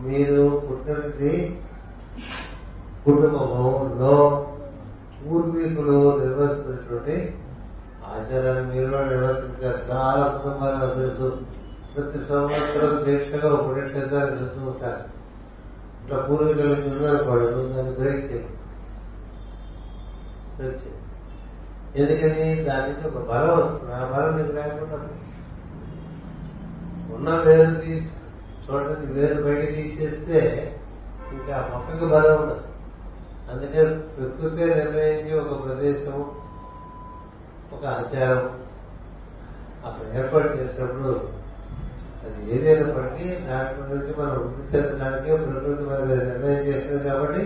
మీరు 0.00 0.62
పుట్టినది 0.70 1.60
కుటుంబంలో 3.04 4.46
పూర్వీకులు 5.24 6.18
నిర్వహిస్తున్నటువంటి 6.18 7.38
ఆచారాన్ని 8.04 8.74
మీరు 8.74 8.90
నిర్వర్తించారు. 8.90 9.80
చాలా 9.90 10.26
కుటుంబాలు 10.26 10.94
తెలుసు 10.94 11.42
ప్రతి 11.94 12.18
సంవత్సరం 12.18 13.04
దీక్షగా 13.04 13.56
పుట్టినట్టు 13.56 14.42
చూస్తూ 14.42 14.66
ఉంటారు. 14.66 15.02
ఇట్లా 16.02 16.18
పూర్వీకులు 16.18 16.72
చూసినారు 16.72 17.24
దాన్ని 17.72 17.92
బ్రేక్ 17.92 18.32
చేయాలి 18.32 18.50
ఎందుకని? 21.96 22.64
దాని 22.64 22.92
నుంచి 22.92 23.06
ఒక 23.06 23.30
బలం 23.30 23.58
వస్తుంది. 23.58 23.92
ఆ 23.92 24.04
బలం 24.04 24.36
మీకు 24.36 24.52
లేకుండా 24.52 24.98
ఉన్న 27.14 27.42
లేదు 27.44 27.74
తీసి 27.74 28.21
చూడండి 28.72 29.06
వేరు 29.12 29.42
బయట 29.42 29.62
తీసేస్తే 29.74 30.38
ఇంకా 31.32 31.68
మొక్కకు 31.72 32.06
బలం 32.06 32.36
ఉండదు. 32.36 32.62
అందుకే 33.52 33.82
ప్రకృతి 34.16 34.64
నిర్ణయించి 34.74 35.34
ఒక 35.38 35.64
ప్రదేశం 35.64 36.16
ఒక 37.72 37.84
ఆచారం 37.94 38.42
అక్కడ 39.84 40.04
ఏర్పాటు 40.14 40.48
చేసినప్పుడు 40.58 41.12
అది 42.24 42.40
ఏదైనప్పటికీ 42.52 43.28
దాంట్లో 43.46 43.84
నుంచి 43.86 44.10
మనం 44.18 44.34
వృద్ధి 44.34 44.64
చెందడానికి 44.72 45.36
ప్రకృతి 45.44 45.82
మరి 45.82 46.04
నిర్ణయం 46.22 46.60
చేస్తుంది 46.66 47.08
కాబట్టి 47.08 47.42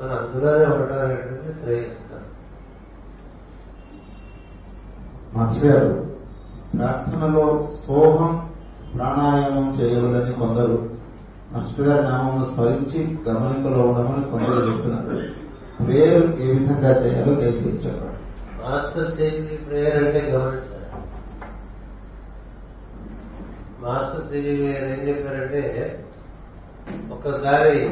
మనం 0.00 0.14
అందులోనే 0.18 0.64
ఉండడం 0.72 1.00
అనేటువంటిది 1.00 1.54
శ్రేయిస్తాం 1.60 2.24
మాస్టర్ 5.34 5.66
గారు 5.66 5.92
ప్రార్థనలో 6.74 7.46
సోహం 7.86 8.34
ప్రాణాయామం 8.96 9.76
చేయవలని 9.80 10.32
కొందరు 10.32 10.96
మాస్టర్ 11.52 12.04
నామం 12.04 12.54
స్మరించి 12.54 13.18
గమనికలో 13.28 13.84
ఉండమని 13.86 14.30
కొందరు 14.30 14.70
చెప్తున్నారు. 14.70 15.20
ప్రేయర్ 15.84 16.40
ఏ 16.40 16.52
విధంగా 16.52 16.90
చేయాలో 16.90 17.34
దయచేసి 17.34 17.88
చెప్పండి 17.88 18.12
మాస్టర్ 18.62 19.10
సిజీ 19.10 19.56
ప్రేయర్ 19.56 20.04
అంటే 20.04 20.20
గమనించాలి 20.30 20.86
మాస్టర్ 23.80 24.28
సిజీ 24.28 24.56
గారు 24.56 24.84
ఏం 24.84 25.08
చెప్పారంటే 25.08 25.62
ఒక్కసారి 27.12 27.88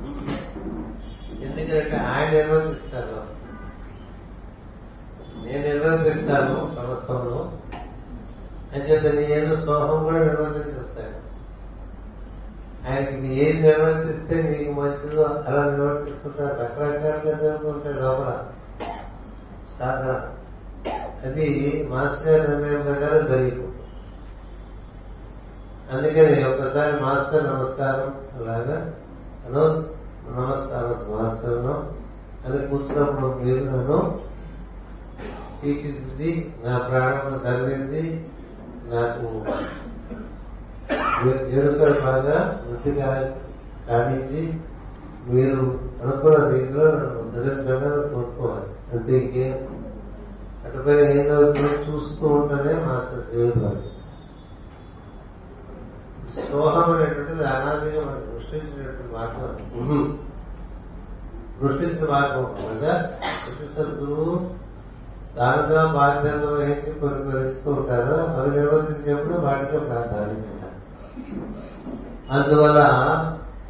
ఎందుకంటే 1.44 1.96
ఆయన 1.96 2.30
నిర్వర్తిస్తారు 2.30 3.37
నేను 5.52 5.68
నిర్వర్తిస్తాను 5.68 6.68
అంటే 8.74 8.80
అంచేత 8.80 9.30
నేను 9.30 9.56
సోహం 9.56 10.04
కూడా 10.04 10.18
నిర్వర్తిస్తాను 10.18 11.28
ఆయనకి 12.92 13.16
నీ 13.16 13.34
ఏది 13.34 13.62
నిర్వర్తిస్తే 13.62 14.56
నీకు 14.58 14.80
మంచిదో 14.80 15.22
అలా 15.22 15.70
నిర్వర్తిస్తుంటారు. 15.70 16.62
రకరకాలుగా 16.62 17.38
జరుగుతుంటాయి 17.38 17.94
లోపల. 17.94 18.44
సాధన 19.78 20.30
అది 21.24 21.86
మాస్టర్ 21.90 22.50
నిర్ణయం 22.50 22.82
ప్రకారం 22.82 23.26
జరిగిపోతుంది. 23.26 23.74
అందుకని 25.92 26.48
ఒకసారి 26.48 27.02
మాస్టర్ 27.02 27.46
నమస్కారం 27.46 28.14
అలాగా 28.34 28.92
నమస్కారం 30.28 31.24
మాస్టర్ను. 31.24 31.92
అది 32.46 32.66
కూర్చున్నప్పుడు 32.66 33.26
మీరు 33.26 33.64
నన్ను 33.64 34.27
తీర్చిదిద్ది 35.60 36.32
నా 36.64 36.74
ప్రాణం 36.86 37.38
సరిదిద్ది 37.38 38.04
నాకు 38.88 39.26
ఎరుకలు 41.54 41.96
బాగా 42.00 42.36
వృత్తిగా 42.62 43.08
కానించి 43.88 44.42
మీరు 45.28 45.62
అనుకున్న 46.02 46.36
రీతిలో 46.48 46.84
నిరంతరంగా 47.32 47.90
కోరుకోవాలి 48.08 48.68
అంతే 48.92 49.12
ఇంకేం 49.18 49.56
అటుపైన 50.64 51.00
ఏం 51.10 51.24
జరుగుతుందో 51.26 51.74
చూస్తూ 51.86 52.26
ఉంటేనే 52.28 52.74
మాస్టర్ 52.84 53.26
దేవుడు 53.32 53.70
సోహం 56.48 56.88
అనేటువంటిది 56.94 57.44
అనాదిగా 57.48 58.00
మనకు 58.00 58.26
సృష్టించినటువంటి 58.32 59.12
మార్గం 59.14 60.02
సృష్టించిన 61.60 62.06
మార్గం 62.10 62.44
అనగా 62.64 62.94
ప్రతి 63.38 63.68
సద్గురు 63.72 64.26
దానిగా 65.36 65.92
బాధ్యత 65.92 66.44
వహించి 66.44 67.00
కొన్ని 67.00 67.22
కొన్ని 67.22 67.70
ఉంటారు. 67.70 68.14
అవి 68.14 68.50
నిర్వర్తించినప్పుడు 68.56 69.34
వాటికే 69.34 69.78
ప్రాధాన్యం 69.78 70.54
అందువల్ల 72.30 72.80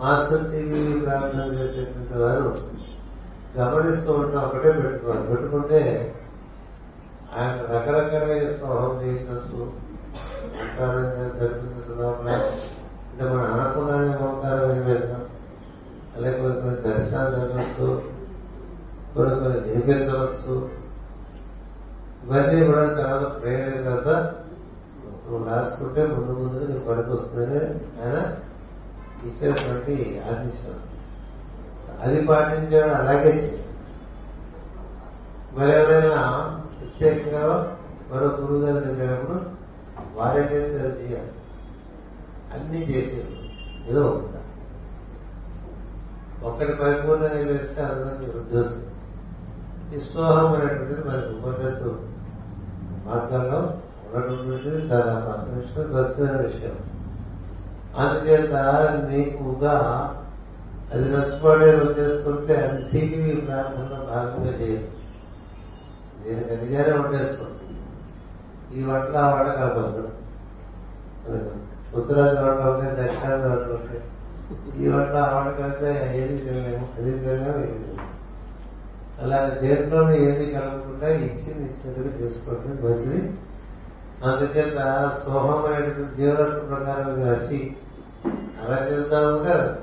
మాస్టర్ 0.01 0.53
టీవీ 0.53 1.01
ప్రార్థన 1.01 1.55
చేసేటువంటి 1.55 2.19
వారు 2.19 2.59
గమనిస్తూ 3.59 4.13
ఉంటాం 4.13 4.43
ఒకటే 4.43 4.73
పెట్టుకోవాలి. 4.73 5.27
పెట్టుకుంటే 5.27 6.15
ఆయన 7.39 7.51
రకరకాలుగా 7.51 8.59
స్వభావం 8.59 9.03
చేయించవచ్చు 9.03 9.63
ఉంటారని 10.63 11.41
జరిపించచ్చు 11.41 12.05
అంటే 13.13 13.25
మనం 13.25 13.53
అనకుండానే 13.53 14.09
ఓంకారం 14.09 14.69
వినిపిస్తాం 14.69 15.25
అలాగే 16.17 16.43
కొన్ని 16.43 16.61
కొన్ని 16.61 16.81
దర్శనాలు 16.81 17.31
జరగవచ్చు. 17.31 18.03
కొన్ని 19.15 19.41
కొన్ని 19.41 19.61
దీపించవచ్చు 19.61 20.78
ఇవన్నీ 22.29 22.67
కూడా 22.67 22.83
తర్వాత 22.95 23.43
ప్రేరణ 23.43 23.77
తర్వాత 23.85 24.11
నువ్వు 25.23 25.49
రాసుకుంటే 25.49 26.07
ముందు 26.07 26.33
ముందుగా 26.33 26.67
నీకు 26.67 26.85
పనికి 26.89 27.11
వస్తుందని 27.11 27.61
ఆయన 28.03 28.19
ఇచ్చినటువంటి 29.25 29.95
ఆదేశం. 30.29 30.77
అది 32.03 32.27
పాటించాడు 32.27 32.91
అలాగే 32.93 33.33
మరి 35.57 35.71
ఎవరైనా 35.71 36.21
ప్రత్యేకంగా 36.75 37.45
మరో 38.13 38.27
గురువు 38.41 38.67
గారు 38.67 38.81
దగ్గరప్పుడు 38.85 39.39
వారే 40.17 40.43
చేస్తే 40.43 40.79
చేయాలి. 41.01 41.33
అన్నీ 42.55 42.79
చేసేది 42.83 43.35
ఏదో 43.89 44.03
ఒకసారి 44.09 44.45
ఒక్కటి 46.45 46.73
పరిపూర్ణంగా 46.73 47.41
చేస్తే 47.43 47.83
అందరికీ 47.83 48.27
వృద్ధి 48.31 48.57
వస్తుంది 48.59 48.87
ఈ 49.97 50.01
సోహం 50.01 50.47
అనేటువంటిది 50.53 51.03
మనకు 51.09 51.31
ఉపనిషత్తు 51.37 51.91
మార్గంలో 53.09 53.59
ఉన్నటువంటిది 54.05 54.81
చాలా 54.91 55.15
పక్క 55.27 55.47
విషయం 55.57 55.87
స్వచ్ఛమైన 55.87 56.37
విషయం. 56.47 56.77
అందుచేత 57.97 58.53
నీకుగా 59.09 59.75
అది 60.93 61.07
నష్టపడే 61.11 61.67
చేసుకుంటే 61.99 62.55
అది 62.57 62.83
సీకివి 62.83 63.33
ప్రార్థనలో 63.41 63.99
భాగంగా 64.05 64.53
చేయదు 64.61 64.87
నేను 66.23 66.45
అదిగానే 66.55 66.93
వండేసుకోండి 66.99 67.65
ఈ 68.79 68.85
వంటలు 68.85 69.19
ఆ 69.19 69.27
వంట 69.35 69.49
కలపద్దు 69.59 70.05
ఉత్తరాది 71.99 72.41
వంట 72.41 72.61
ఉంటాయి 72.67 72.97
దక్షిణాది 72.97 73.49
వంటలు 73.49 73.75
ఉంటాయి 73.75 74.03
ఈ 74.83 74.89
వంట 74.89 75.15
ఆ 75.17 75.29
వంట 75.37 75.49
కలిపితే 75.59 75.91
ఏది 76.15 76.37
తినలేము 76.39 76.89
అది 76.99 77.13
తినలేము 77.19 77.59
ఏది 77.59 77.79
తినలేము. 77.79 78.18
అలా 79.23 79.49
దేంట్లోనూ 79.63 80.15
ఏది 80.15 80.53
కలగకుండా 80.53 81.09
ఇచ్చింది 81.09 81.65
ఇచ్చినట్టుగా 81.65 82.25
చేసుకోవడం 82.25 82.79
మంచిది. 82.85 83.39
అందుచేత 84.25 84.75
సోహమైనటువంటి 85.27 86.17
జీవన 86.17 86.35
ప్రకారం 86.35 87.27
రాసి 87.27 87.77
అలా 88.35 88.89
చేద్దాం 88.91 89.37
ఉంటే 89.37 89.77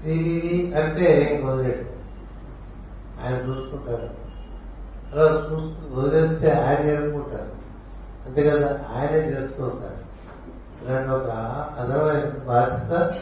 శ్రీవివి 0.00 0.74
అంటే 0.76 1.42
వదిలేడు. 1.44 1.98
ఆయన 3.24 3.36
చూసుకుంటారు. 3.36 4.10
అలా 5.12 5.24
చూసుకు 5.24 6.00
వదిలేస్తే 6.00 6.50
ఆయన 6.50 6.86
చేసుకుంటారు 6.86 7.58
అంతే 8.26 8.50
కదా 8.50 8.80
ఆయనే 8.96 9.18
చేస్తూ 9.18 9.64
ఉంటారు. 9.64 10.08
ఇలాంటి 10.84 11.10
ఒక 11.10 11.30
అదమైన 11.78 12.44
బాధ్యత 12.46 13.12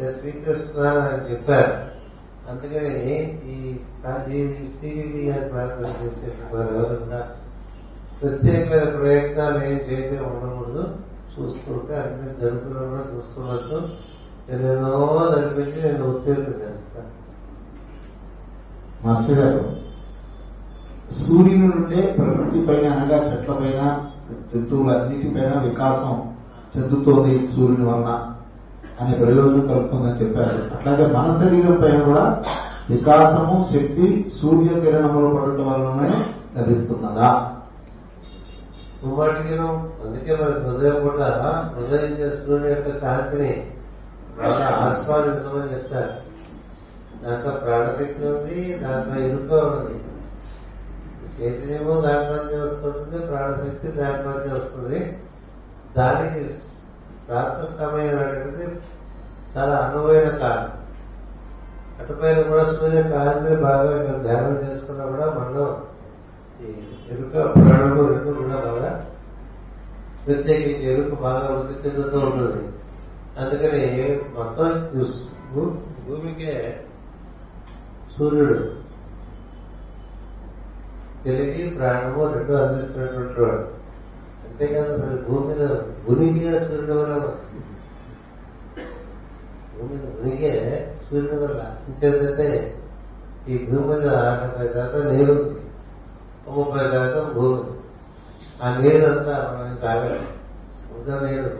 నేను 0.00 0.10
స్వీకరిస్తున్నాను 0.10 1.30
చెప్పారు. 1.30 1.87
అందుకని 2.50 3.14
ఈ 3.46 3.78
ఈ 4.32 4.66
సివివి 4.66 5.30
గారి 5.30 5.50
ప్రార్థన 5.50 5.86
చేసే 6.04 6.32
వారు 6.52 6.94
ప్రత్యేకమైన 8.22 8.96
ప్రయత్నాలు 8.96 9.64
ఏం 9.64 9.80
చేయకుండా 9.90 10.22
ఉండకూడదు. 10.22 10.84
చూసుకుంటే 11.32 11.94
అన్ని 11.94 12.40
జరుగుతున్నా 12.40 13.02
చూసుకోవచ్చు 13.14 13.88
ఎన్నెన్నో 14.48 15.32
జరిపించి 15.36 15.92
నేను 15.92 16.04
ఉత్తీర్ణం 16.10 16.46
చేస్తాను. 16.46 17.10
మాస్టర్ 19.04 19.38
గారు 19.38 19.64
సూర్యుని 21.14 21.68
నుండే 21.68 22.14
ప్రకృతి 22.18 22.66
పైన 22.66 22.92
అనగా 22.92 23.18
చెట్ల 23.30 23.52
పైన 23.52 24.10
జంతువులన్నిటిపైన 24.54 25.62
వికాసం 25.64 26.34
చెందుతోంది 26.76 27.48
సూర్యుని 27.56 27.84
వలన. 27.84 28.37
అనే 29.00 29.16
ప్రయోజనం 29.16 29.66
కలుగుతుందని 29.66 30.26
చెప్పారు. 30.26 30.74
అట్లాగే 30.74 31.06
మన 31.06 31.40
శరీరం 31.42 31.80
పైన 31.82 32.02
కూడా 32.02 32.42
వికాసము 32.90 33.68
శక్తి 33.72 34.30
సూర్య 34.42 34.80
కిరణములు 34.80 35.34
పడటం 35.36 35.66
వల్లనే 35.66 36.24
లభిస్తున్నదా? 36.56 37.50
ముమ్మాటికి 39.04 39.54
అందుకే 39.58 40.36
మన 40.36 40.68
హృదయం 40.68 41.08
కూడా 41.08 41.28
హృదయం 41.76 42.30
సూర్యుని 42.30 42.68
యొక్క 42.68 42.98
కాంతిని 42.98 43.66
బాగా 44.38 44.66
ఆస్వాదించమని 44.80 45.72
చెప్తారు 45.72 46.28
దాంట్లో 47.24 47.50
ప్రాణశక్తి 47.50 48.26
ఉంది 48.26 48.78
దాంట్లో 48.82 49.24
ఇరుక 49.24 49.52
ఉంది. 49.52 49.94
చైతన్యము 51.38 52.00
దాంట్లోంచి 52.00 52.62
వస్తుంది 52.62 53.26
ప్రాణశక్తి 53.26 53.88
దాంట్లోంచి 53.88 54.54
వస్తుంది. 54.54 55.18
దానికి 55.96 56.44
రాత్రి 57.28 57.78
సమయం 57.78 58.18
అనేటువంటిది 58.18 58.80
చాలా 59.56 59.76
అనువైన 59.76 60.28
కాలం. 60.28 60.78
అటుపైన 62.00 62.42
కూడా 62.42 62.64
సూర్య 62.64 63.02
కాంతిని 63.02 63.62
బాగా 63.62 64.02
ధ్యానం 64.18 64.70
చేసుకున్నా 64.70 65.04
కూడా 65.04 65.26
మనలో 65.26 65.82
ఈ 66.60 66.72
ఎరుక 67.10 67.32
ప్రాణము 67.32 68.08
రెండు 68.08 68.32
కూడా 68.32 68.56
బాగా 68.56 69.06
ప్రత్యేకించి 70.26 70.92
ఎరుక 70.92 71.20
బాగా 71.20 71.48
వృద్ధి 71.50 71.88
చెందుతూ 71.88 72.18
ఉంటుంది. 72.18 72.68
అందుకని 73.38 74.20
మొత్తం 74.38 74.90
భూ- 75.54 76.08
భూమికే 76.08 76.84
సూర్యుడు. 78.18 78.78
తెలివి 81.24 81.70
ప్రాణము 81.70 82.32
రెండు 82.32 82.52
అందిస్తున్నటువంటి 82.52 83.40
వాడు. 83.40 83.77
అంతేకాదు 84.60 84.92
అసలు 84.94 85.18
భూమి 85.26 85.42
మీద 85.48 85.64
ఉనికిగా 86.08 86.52
సూర్యుడు 86.62 86.94
వల్ల 86.94 87.16
భూమి 89.74 89.88
మీద 89.92 90.06
ఉనికే 90.16 90.50
సూర్యుడు 91.04 91.36
వల్ల 91.42 91.60
ఇంకేంటంటే 91.88 92.46
ఈ 93.48 93.58
భూమి 93.66 93.86
మీద 93.90 94.06
డెబ్బై 94.40 94.66
శాతం 94.72 95.04
నీరు 95.12 95.36
ముప్పై 96.48 96.84
శాతం 96.90 97.26
భూమి 97.34 97.60
ఆ 98.60 98.68
నీరు 98.78 99.06
అంతా 99.06 99.34
మనం 99.50 99.76
తాగాలి. 99.76 100.18
సముద్ర 100.80 101.20
నీరు 101.24 101.52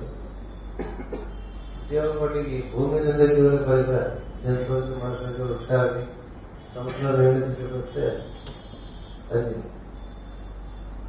జీవకోటికి 1.88 2.56
భూమి 2.72 2.92
మీద 2.94 3.06
ఉండే 3.12 3.26
జీవులు 3.34 3.62
పనికిరాదు 3.64 4.12
జంతువులకి 4.42 4.98
మనుషులకి 5.04 5.42
వృక్షాలకి 5.42 6.04
సముద్రంలో 6.74 7.12
నీళ్ళు 7.20 7.46
తీసుకొస్తే 7.50 8.04
అది 9.32 9.54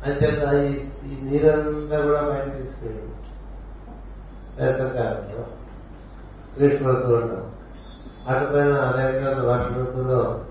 అంచేత 0.06 0.54
ఈ 1.06 1.26
నీరంతా 1.26 2.06
కూడా 2.06 2.22
పైన 2.22 2.58
తీసుకెళ్ళి. 2.58 3.10
వేసవకాలంలో. 4.60 5.46
గ్రీష్మ 6.58 6.90
ఋతువులో 6.90 7.50
అటుపైన 8.28 8.74
అదేవిధంగా 8.74 9.52
వర్ష 9.52 9.78
ఋతువులో 9.78 10.46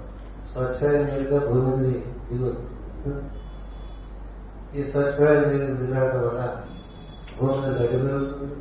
స్వచ్ఛమైన 0.53 1.07
నీరుగా 1.07 1.53
భూమి 1.53 1.77
దిగి 1.77 2.45
వస్తుంది. 2.45 3.23
ఈ 4.81 4.85
స్వచ్ఛమైన 4.85 5.41
నీరు 5.41 5.75
దిగడం 5.75 6.29
వల్ల 6.29 6.63
భూమిని 7.41 7.61
మీద 7.61 7.81
గడ్డి 7.83 7.99
పెరుగుతుంది. 7.99 8.55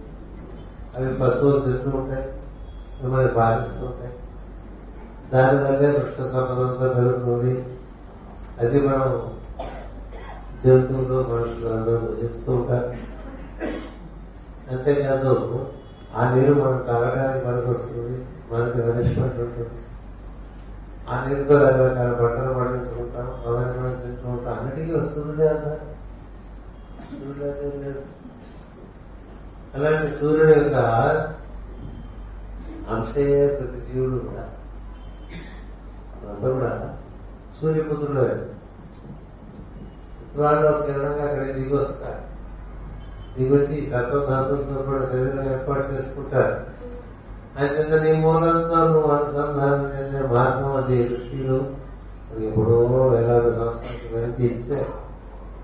అవి 0.98 1.18
పశువులు 1.18 1.60
తింటూ 1.60 1.98
ఉంటాయి. 1.98 2.32
మిమ్మల్ని 3.04 3.34
బాధిస్తూ 3.34 3.86
ఉంటాయి. 3.86 4.14
దానివల్లే 5.34 5.90
వృక్ష 5.90 6.18
సంపదంతా 6.18 6.94
పెరుగుతుంది. 6.94 7.78
అది 8.60 8.80
మనం 8.82 9.37
జంతువులు 10.68 11.18
మనుషులు 11.34 11.70
అందరూ 11.70 11.98
భుజిస్తూ 11.98 12.52
ఉంటారు. 12.52 12.94
అంతేకాదు 14.72 15.70
ఆ 16.16 16.34
నీరు 16.34 16.54
మనం 16.54 16.78
తాగడానికి 16.88 17.48
మనకు 17.48 17.70
వస్తుంది 17.70 18.26
మనకి 18.52 18.78
నరిష్మెంట్ 18.78 19.40
ఉంటుంది. 19.40 19.70
ఆ 21.10 21.26
నీరుతో 21.28 21.58
రకరకాల 21.60 22.12
బట్టలు 22.12 22.54
పండించుకుంటాం 22.54 23.28
అవన్నీ 23.48 23.80
మనం 23.80 23.94
తింటూ 24.02 24.50
అన్నిటికీ 24.50 24.92
వస్తుంది 24.94 25.50
అన్న 25.50 25.76
అలాంటి 29.76 30.12
సూర్యుడు 30.20 30.50
యొక్క 30.50 30.76
అంశయే 32.90 33.48
ప్రతి 33.48 33.94
జీవుడు 33.94 34.20
కూడా. 34.20 34.44
అంతా 36.30 36.50
కూడా 36.50 36.98
సూర్యపుత్రుడు 37.62 38.57
వాళ్ళు 40.38 40.68
ఒక 40.68 40.86
కిరణంగా 40.86 41.24
అక్కడికి 41.24 41.54
దిగి 41.54 41.78
వస్తారు 41.78 42.28
దిగొచ్చి 43.38 43.86
సత్వధాతులతో 43.86 44.82
కూడా 44.82 45.06
శరీరం 45.06 45.52
ఏర్పాటు 45.52 45.94
చేసుకుంటారు. 45.94 46.56
అయితే 47.60 48.00
నీ 48.00 48.22
మూలంతో 48.22 48.76
నువ్వు 48.76 49.12
అనుసంధానం 49.12 49.92
చెందిన 49.98 50.32
మార్గం 50.32 50.76
అది 50.76 51.04
ఋషులు 51.04 51.58
ఎప్పుడో 52.44 53.08
వేలాది 53.08 53.52
సంవత్సరాలకు 53.52 54.16
వెనక్కి 54.16 54.46
ఇచ్చే. 54.46 54.86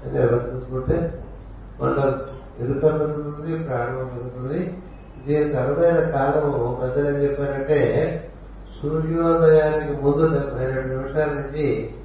అని 0.06 0.22
ఎవరు 0.22 0.52
చూసుకుంటే 0.56 1.24
వాళ్ళ 1.80 2.00
ఎదుక 2.60 2.84
పెరుగుతుంది 2.84 3.64
ప్రాణం 3.64 4.08
పెరుగుతుంది 4.08 4.78
దీనికి 5.28 5.58
అనువైన 5.58 6.10
కాలము. 6.10 6.80
పెద్దలు 6.82 7.08
ఏం 7.08 7.16
చెప్పారంటే 7.16 7.80
సూర్యోదయానికి 8.82 10.02
ముందు 10.02 10.28
డెబ్బై 10.28 10.66
రెండు 10.66 10.88
నిమిషాల 10.88 11.26
నుంచి 11.26 11.96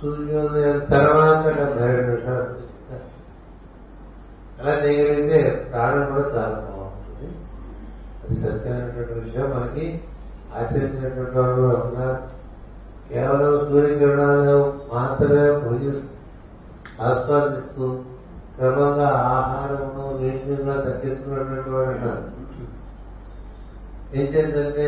సూర్యోదయం 0.00 0.78
తర్వాత 0.78 1.44
డెబ్బై 1.56 1.86
రెండు 1.86 2.10
నిమిషాలు 2.10 2.68
అలా 4.60 4.72
చేయగలిగితే 4.84 5.68
ప్రాణం 5.72 6.06
కూడా 6.06 6.20
చాలా 6.20 6.54
బాగుంటుంది. 6.54 7.28
అది 8.24 8.40
సత్యమైనటువంటి 8.40 9.12
విషయం. 9.12 9.50
మనకి 9.50 10.02
ఆచరించినటువంటి 10.56 11.38
వాళ్ళు 11.38 11.54
కూడా 11.54 12.28
కేవలం 13.10 13.68
సూర్యకిరణాలను 13.68 14.80
మాత్రమే 14.92 15.60
పూజిస్తూ 15.60 16.14
ఆస్వాదిస్తూ 17.02 18.02
క్రమంగా 18.56 19.08
ఆహారమును 19.08 20.18
నీటిని 20.22 20.56
కూడా 20.56 20.76
తగ్గించుకున్నటువంటి 20.76 21.70
వాడు 21.70 21.88
ఉన్నారు. 21.88 22.24
ఏం 24.14 24.26
చేద్దంటే 24.26 24.86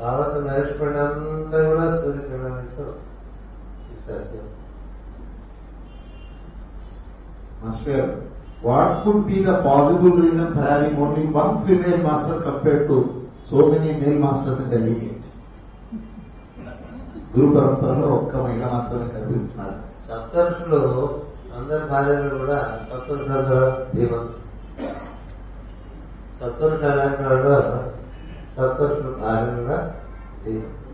కావలసిన 0.00 0.52
నరిష్మెంట్ 0.52 0.96
అంతా 0.96 1.68
కూడా 1.68 1.84
సూర్యకిరణాల 2.00 2.48
నుంచి 2.48 2.88
వస్తుంది 2.88 3.13
సత్యం 4.04 4.46
Master, 7.62 8.00
what 8.62 9.04
could 9.04 9.26
be 9.26 9.36
the 9.40 9.62
possible 9.62 10.16
reason 10.16 10.48
for 10.54 10.62
having 10.62 10.96
only 10.96 11.24
one 11.34 11.66
female 11.66 11.98
master 11.98 12.36
compared 12.42 12.82
to 12.88 12.96
so 13.44 13.68
many 13.70 13.92
male 13.94 14.18
masters 14.18 14.58
in 14.60 14.68
the 14.70 14.80
lineage? 14.80 15.28
గురు 17.34 17.46
పరంపరలో 17.54 18.08
ఒక్క 18.16 18.34
మహిళ 18.36 18.64
మాత్రమే 18.72 19.06
కనిపిస్తున్నారు 19.14 19.78
సప్తర్షులు 20.06 20.80
అందరి 21.56 21.84
భార్యలు 21.90 22.28
కూడా 22.34 22.58
సప్తర్షుల 22.90 23.32
ధీమంతులు 23.90 24.40
సప్తరుషులు 26.38 26.86
అలాంటి 26.92 27.22
వాళ్ళు 27.22 27.50
భార్యలు 29.20 29.56
కూడా 29.60 29.78
ధీమంతులు 30.44 30.93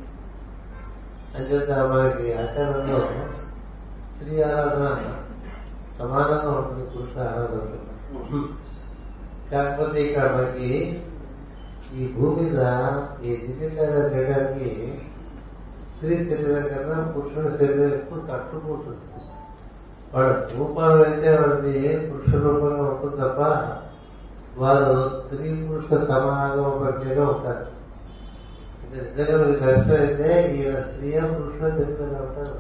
అంచేత 1.37 1.71
మనకి 1.71 2.35
ఆచారంలో 2.35 2.99
స్త్రీ 4.07 4.43
ఆరాధన 4.43 4.87
సమానంగా 5.99 6.51
ఉంటుంది 6.51 6.85
పురుష 6.91 7.19
ఆరాధన 7.19 7.63
కాకపోతే 9.53 10.03
ఇక్కడ 10.03 10.25
మనకి 10.33 10.69
ఈ 11.95 12.13
భూమి 12.13 12.43
మీద 12.43 12.59
ఈ 13.25 13.37
దివ్యకార్యాలు 13.37 14.09
చేయడానికి 14.15 14.69
స్త్రీ 15.85 16.17
శరీరం 16.25 16.63
కన్నా 16.63 17.13
పురుషుని 17.13 17.59
శరీరం 17.59 17.93
ఎక్కువ 17.93 18.19
తట్టుకుంటుంది. 18.19 19.25
వాడు 20.15 20.59
రూపాలు 20.59 21.03
అయితే 21.03 21.37
వాడిది 21.37 22.11
పురుష 22.11 22.35
రూపంగా 22.35 22.83
ఉంటుంది 22.83 23.17
తప్ప 23.17 23.41
వారు 24.59 25.09
స్త్రీ 25.09 25.67
పురుష 25.67 26.03
సమాగమ 26.03 26.69
ప్రజ్ఞగా 26.85 27.29
ఉంటారు. 27.29 27.80
నిజంగా 28.91 29.37
మీకు 29.43 29.61
దర్శనం 29.65 30.01
అయితే 30.05 30.31
ఈయన 30.55 30.79
స్త్రీ 30.81 31.11
పురుషుడు 31.35 31.71
తెలుసుకోగలుగుతారు 31.77 32.57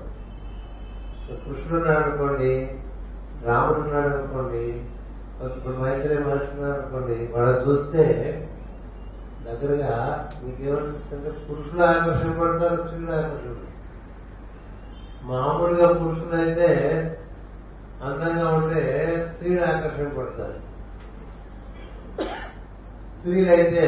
కృష్ణుడు 1.45 1.77
ఉన్నాడు 1.79 2.03
అనుకోండి 2.03 2.53
రాముడు 3.47 3.81
ఉన్నాడు 3.81 4.11
అనుకోండి 4.17 4.65
ఇప్పుడు 5.57 5.75
మైత్రి 5.77 6.17
మహర్షి 6.19 6.51
ఉన్నాడు 6.55 6.79
అనుకోండి 6.79 7.19
వాళ్ళు 7.35 7.55
చూస్తే 7.67 8.05
దగ్గరగా 9.45 9.93
మీకేమనిపిస్తుంటే 10.43 11.31
పురుషులు 11.47 11.83
ఆకర్షణ 11.85 12.33
పడతారు 12.41 12.79
స్త్రీలు 12.83 13.13
ఆకర్షణ 13.13 13.57
మామూలుగా 15.23 15.87
పురుషులు 15.93 16.37
అయితే 16.37 16.69
అందంగా 18.05 18.47
ఉంటే 18.51 18.83
స్త్రీలు 19.27 19.63
ఆకర్షణ 19.65 20.09
పడతారు. 20.19 20.59
స్త్రీలు 23.21 23.51
అయితే 23.51 23.83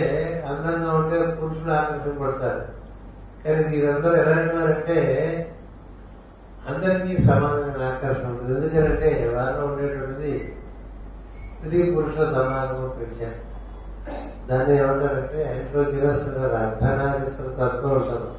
అందంగా 0.48 0.92
ఉంటే 0.92 1.36
పురుషులు 1.42 1.72
ఆకర్షింపడతారు 1.72 2.62
కానీ 3.44 3.64
మీరందరూ 3.68 4.14
ఎలాంటి 4.14 4.56
వారంటే 4.56 4.98
అందరికీ 6.66 7.22
సమానమైన 7.22 7.86
ఆకర్షణ 7.86 8.26
ఉంటుంది. 8.26 8.52
ఎందుకంటే 8.54 9.32
వారిలో 9.36 9.66
ఉండేటువంటిది 9.66 10.32
స్త్రీ 11.56 11.92
పురుషుల 11.92 12.24
సమానము 12.24 12.88
పెంచారు 12.88 13.40
దాన్ని 14.48 14.76
ఏమంటారంటే 14.76 15.42
ఎంట్రోజినస్ 15.56 16.28
అర్ధనారీశ్వర 16.54 17.48
తత్వం 17.48 18.38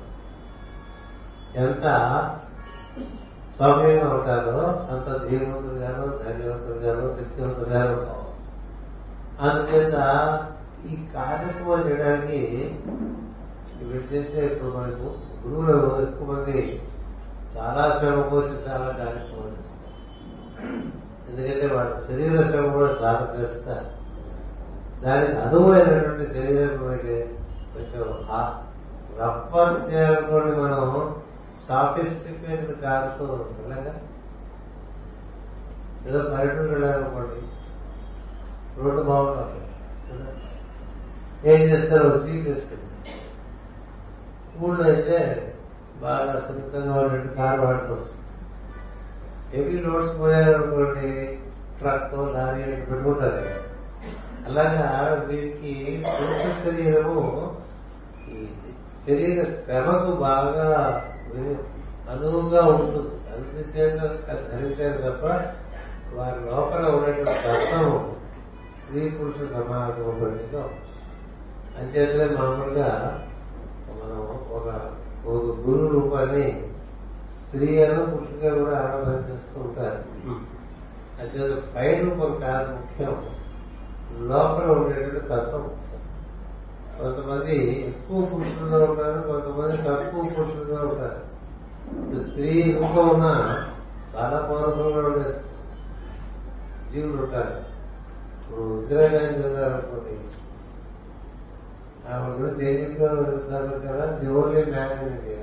ఎంత 1.55 1.85
సౌమ్యంగా 3.59 4.07
ఉంటారో 4.13 4.59
అంత 4.91 5.29
ధీరవంతులుగాను 5.29 6.05
శక్తివంతుడు 6.19 7.17
శక్తివంతులుగాను 7.17 7.97
అందుచేత 9.41 9.95
ఈ 10.91 10.95
కార్యక్రమం 11.13 11.81
చేయడానికి 11.87 12.39
ఇప్పుడు 13.81 14.13
చేసే 14.13 14.45
ఇప్పుడు 14.45 14.69
మనకు 14.69 15.07
గురువులు 15.45 16.01
ఎక్కువ 16.01 16.27
మంది 16.31 16.81
చాలా 17.55 17.99
శ్రమ 17.99 18.21
పోసి 18.21 18.69
చాలా 18.69 18.85
కార్యక్రమాలు 18.85 19.53
చేస్తారు. 19.57 19.97
ఎందుకంటే 21.29 21.75
వాళ్ళ 21.75 21.91
శరీర 22.07 22.49
శ్రమ 22.49 22.71
కూడా 22.71 22.91
చాలా 23.01 23.35
చేస్తారు. 23.39 23.85
దానికి 25.03 25.37
అనువైనటువంటి 25.37 26.33
శరీరం 26.33 26.87
మనకి 26.87 27.15
కొంచెం 27.73 28.05
రఫ్ 29.19 29.91
చేయాలనుకోండి 29.91 30.61
మనం 30.61 31.13
సాఫిస్టికేటెడ్ 31.67 32.81
కారుతో 32.81 33.25
వెళ్ళగా 33.57 33.93
ఏదో 36.07 36.19
పర్యటన 36.29 36.61
వెళ్ళాలనుకోండి 36.61 37.41
రోడ్డు 38.77 39.01
బాగుంటుంది 39.01 39.59
ఏం 41.45 41.61
చేస్తారు 41.61 42.27
జీప్ 42.27 42.47
వేసుకుంటారు 42.47 42.89
ఊళ్ళో 44.65 44.83
అయితే 44.83 45.17
బాగా 46.01 46.39
సున్నితంగా 46.39 46.93
ఉన్నట్టు 46.93 47.35
కారు 47.35 47.61
వాడుకోవచ్చు 47.61 48.11
హెవీ 49.53 49.77
లోడ్స్ 49.81 50.19
పోయారనుకోండి 50.19 51.39
ట్రక్ 51.79 52.13
లారీ 52.13 52.61
అట్లా 52.61 52.85
పెట్టుకుంటారు. 52.85 53.43
అలాగా 54.47 54.85
వీరికి 55.27 56.03
పురుష 56.05 56.65
శరీరము 56.65 57.55
ఈ 58.29 58.47
శరీర 59.07 59.43
శ్రమకు 59.43 60.11
బాగా 60.11 60.67
అనువుగా 62.09 62.61
ఉంటుంది. 62.61 63.13
అందుచేత 63.33 63.99
ధరించారు 64.51 65.01
తప్ప 65.01 65.25
వారి 66.15 66.39
లోపల 66.45 66.87
ఉన్నటువంటి 66.87 67.39
తత్వం 67.47 68.15
స్త్రీ 68.77 69.09
పురుష 69.09 69.51
సమాగమలో 69.53 70.69
అంచేతనే 71.79 72.35
మామూలుగా 72.35 73.19
మనం 73.89 74.19
ఒక 74.51 74.91
ఒక 75.27 75.67
గురు 75.67 75.99
రూపాన్ని 75.99 76.69
స్త్రీ 77.45 77.83
అను 77.83 78.05
పురుషుగా 78.05 78.63
కూడా 78.63 78.77
ఆరాధన 78.77 79.33
చేస్తూ 79.33 79.61
ఉంటారు. 79.61 80.03
అంచేత 81.21 81.63
పై 81.75 81.95
రూపం 81.95 82.39
కాదు 82.39 82.71
ముఖ్యం. 82.71 83.25
లోపల 84.29 84.65
ఉండేటువంటి 84.65 85.19
తత్వం. 85.19 85.69
కొంతమంది 86.99 87.81
ఎక్కువ 87.87 88.25
పురుషులుగా 88.25 88.91
ఉంటారు 88.91 89.27
కొంతమంది 89.27 89.77
తక్కువ 89.77 90.23
పురుషులుగా 90.23 90.87
ఉంటారు. 90.87 91.33
స్త్రీ 92.23 92.77
రూపం 92.81 93.09
ఉన్న 93.09 93.25
చాలా 94.15 94.39
పౌరుషంగా 94.39 95.07
ఉండే 95.07 95.41
జీవులు 96.91 97.23
ఉంటారు. 97.23 97.57
ఇప్పుడు 98.41 98.81
ఇందిరాగాంధీ 98.81 99.47
ఉన్నారనుకోండి 99.47 100.42
ఆమె 102.11 102.33
గురించి 102.33 102.63
ఏం 102.65 102.93
కదా 103.87 104.05
the 104.05 104.27
only 104.29 104.71
man 104.71 104.91
in 104.91 105.13
India 105.13 105.41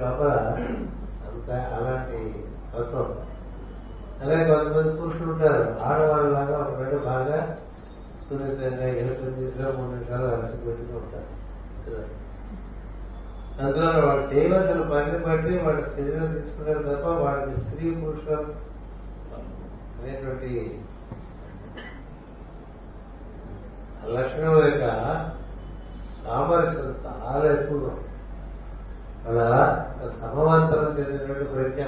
లోపల 0.00 0.30
అంత 1.26 1.50
అలాంటి 1.50 2.44
తత్వం 2.72 3.08
అలాగే 4.22 4.44
కొంతమంది 4.44 5.00
పురుషులు 5.00 5.32
ఉంటారు. 5.32 5.82
ఆడవాళ్ళలాగా 5.82 6.58
ఒక 6.58 6.70
బిడ్డ 6.78 6.94
బాగా 7.04 7.58
సున్నితంగా 8.28 8.86
ఎలుకలు 8.86 9.30
చేసినా 9.30 9.70
మూడు 9.70 9.90
నిమిషాలు 9.90 10.26
అలసి 10.26 10.56
పెట్టుకుని 10.56 10.98
ఉంటారు. 10.98 11.30
అందువల్ల 13.60 14.04
వాళ్ళు 14.04 14.34
చేయవలసిన 14.34 14.80
పని 14.80 15.18
బట్టి 15.18 15.58
వాళ్ళ 15.58 15.80
శరీరం 15.80 16.32
తీసుకున్నారు 16.32 16.82
తప్ప 16.82 17.06
వాళ్ళకి 17.06 17.60
స్త్రీ 17.60 17.94
పురుషులు 17.94 18.36
అనేటువంటి 19.98 20.80
లక్షణం 24.14 24.58
యొక్క 24.58 24.86
సామరస్యం 26.24 26.94
చాలా 27.06 27.52
ఎక్కువగా 27.52 27.92
అలా 29.28 29.88
సమవంతరం 30.22 30.98
చెందినటువంటి 30.98 31.44
ప్రజ్ఞ 31.44 31.82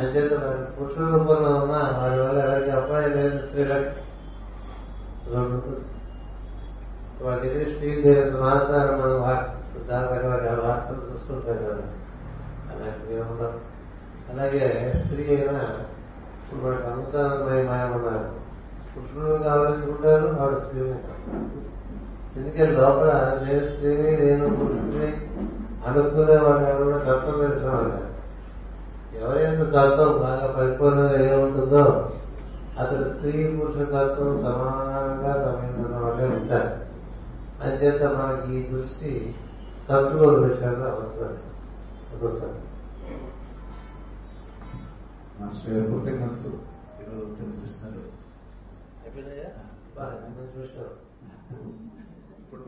అంచేత 0.00 0.32
మరి 0.32 0.80
పురుషుల 0.80 1.16
రూపంలో 1.16 1.50
ఉన్న 1.50 1.72
వారి 1.72 2.20
వల్ల 2.20 2.38
ఎవరికి 2.38 2.70
అబ్బాయి 2.70 3.10
లేదు 3.10 3.46
స్త్రీలకు 3.46 4.00
వాటి 7.24 7.74
శ్రీదేవి 7.78 8.30
మాత్రం 8.30 9.00
మనం 9.00 9.44
సార్ 9.86 10.04
వారి 10.04 10.60
వార్తలు 10.60 11.12
చూస్తుంటారు 11.12 11.58
కదా. 11.58 11.82
అలాంటివి 12.70 13.14
ఏమన్నా 13.14 13.48
అలాగే 14.30 14.92
స్త్రీ 15.04 15.36
అయినా 15.36 15.60
ఇప్పుడు 16.42 16.70
మనకు 16.70 16.86
అమృతానందమయ 16.88 17.62
మాయం 17.62 18.39
ఉన్నారు 18.90 19.10
పురుషులు 19.14 19.36
కావాల్సుకుంటారు 19.42 20.28
వాడు 20.36 20.56
స్త్రీ 20.60 20.80
ఎందుకంటే 22.36 22.66
లోపల 22.72 23.10
నేను 23.42 23.64
స్త్రీని 23.66 24.10
నేను 24.16 24.46
పురుషుని 24.56 25.08
అనుకునే 25.86 26.36
వాళ్ళు 26.36 26.64
ఎవరు 26.64 26.84
కూడా 26.84 26.98
తత్వం 26.98 27.38
తెలిసిన 27.40 27.70
వాళ్ళు 27.70 27.98
ఎవరైనా 29.18 29.64
తత్వం 29.66 30.12
బాగా 30.18 30.46
పరిపూర్ణంగా 30.56 31.18
ఏముంటుందో 31.26 31.84
అతడు 32.78 33.04
స్త్రీ 33.04 33.32
పురుష 33.56 33.86
తత్వం 33.88 34.36
సమానంగా 34.42 35.32
గమనించిన 35.42 35.96
వాళ్ళే 35.96 36.28
ఉంటారు 36.36 36.70
అంచేత 37.64 38.02
మనకి 38.12 38.52
ఈ 38.56 38.62
దృష్టి 38.68 39.34
సద్గురు 39.88 40.36
విషయాల్లో 40.42 40.86
అవసరం 40.90 41.34
అవసరం 42.14 42.56
మాస్టర్ 45.40 45.74
గారు 45.74 45.86
కృతజ్ఞతలు 45.90 46.56
ఈరోజు 47.00 47.26
వచ్చిన 47.26 47.50
చూసాం 50.54 50.90
ఇప్పుడు 52.38 52.66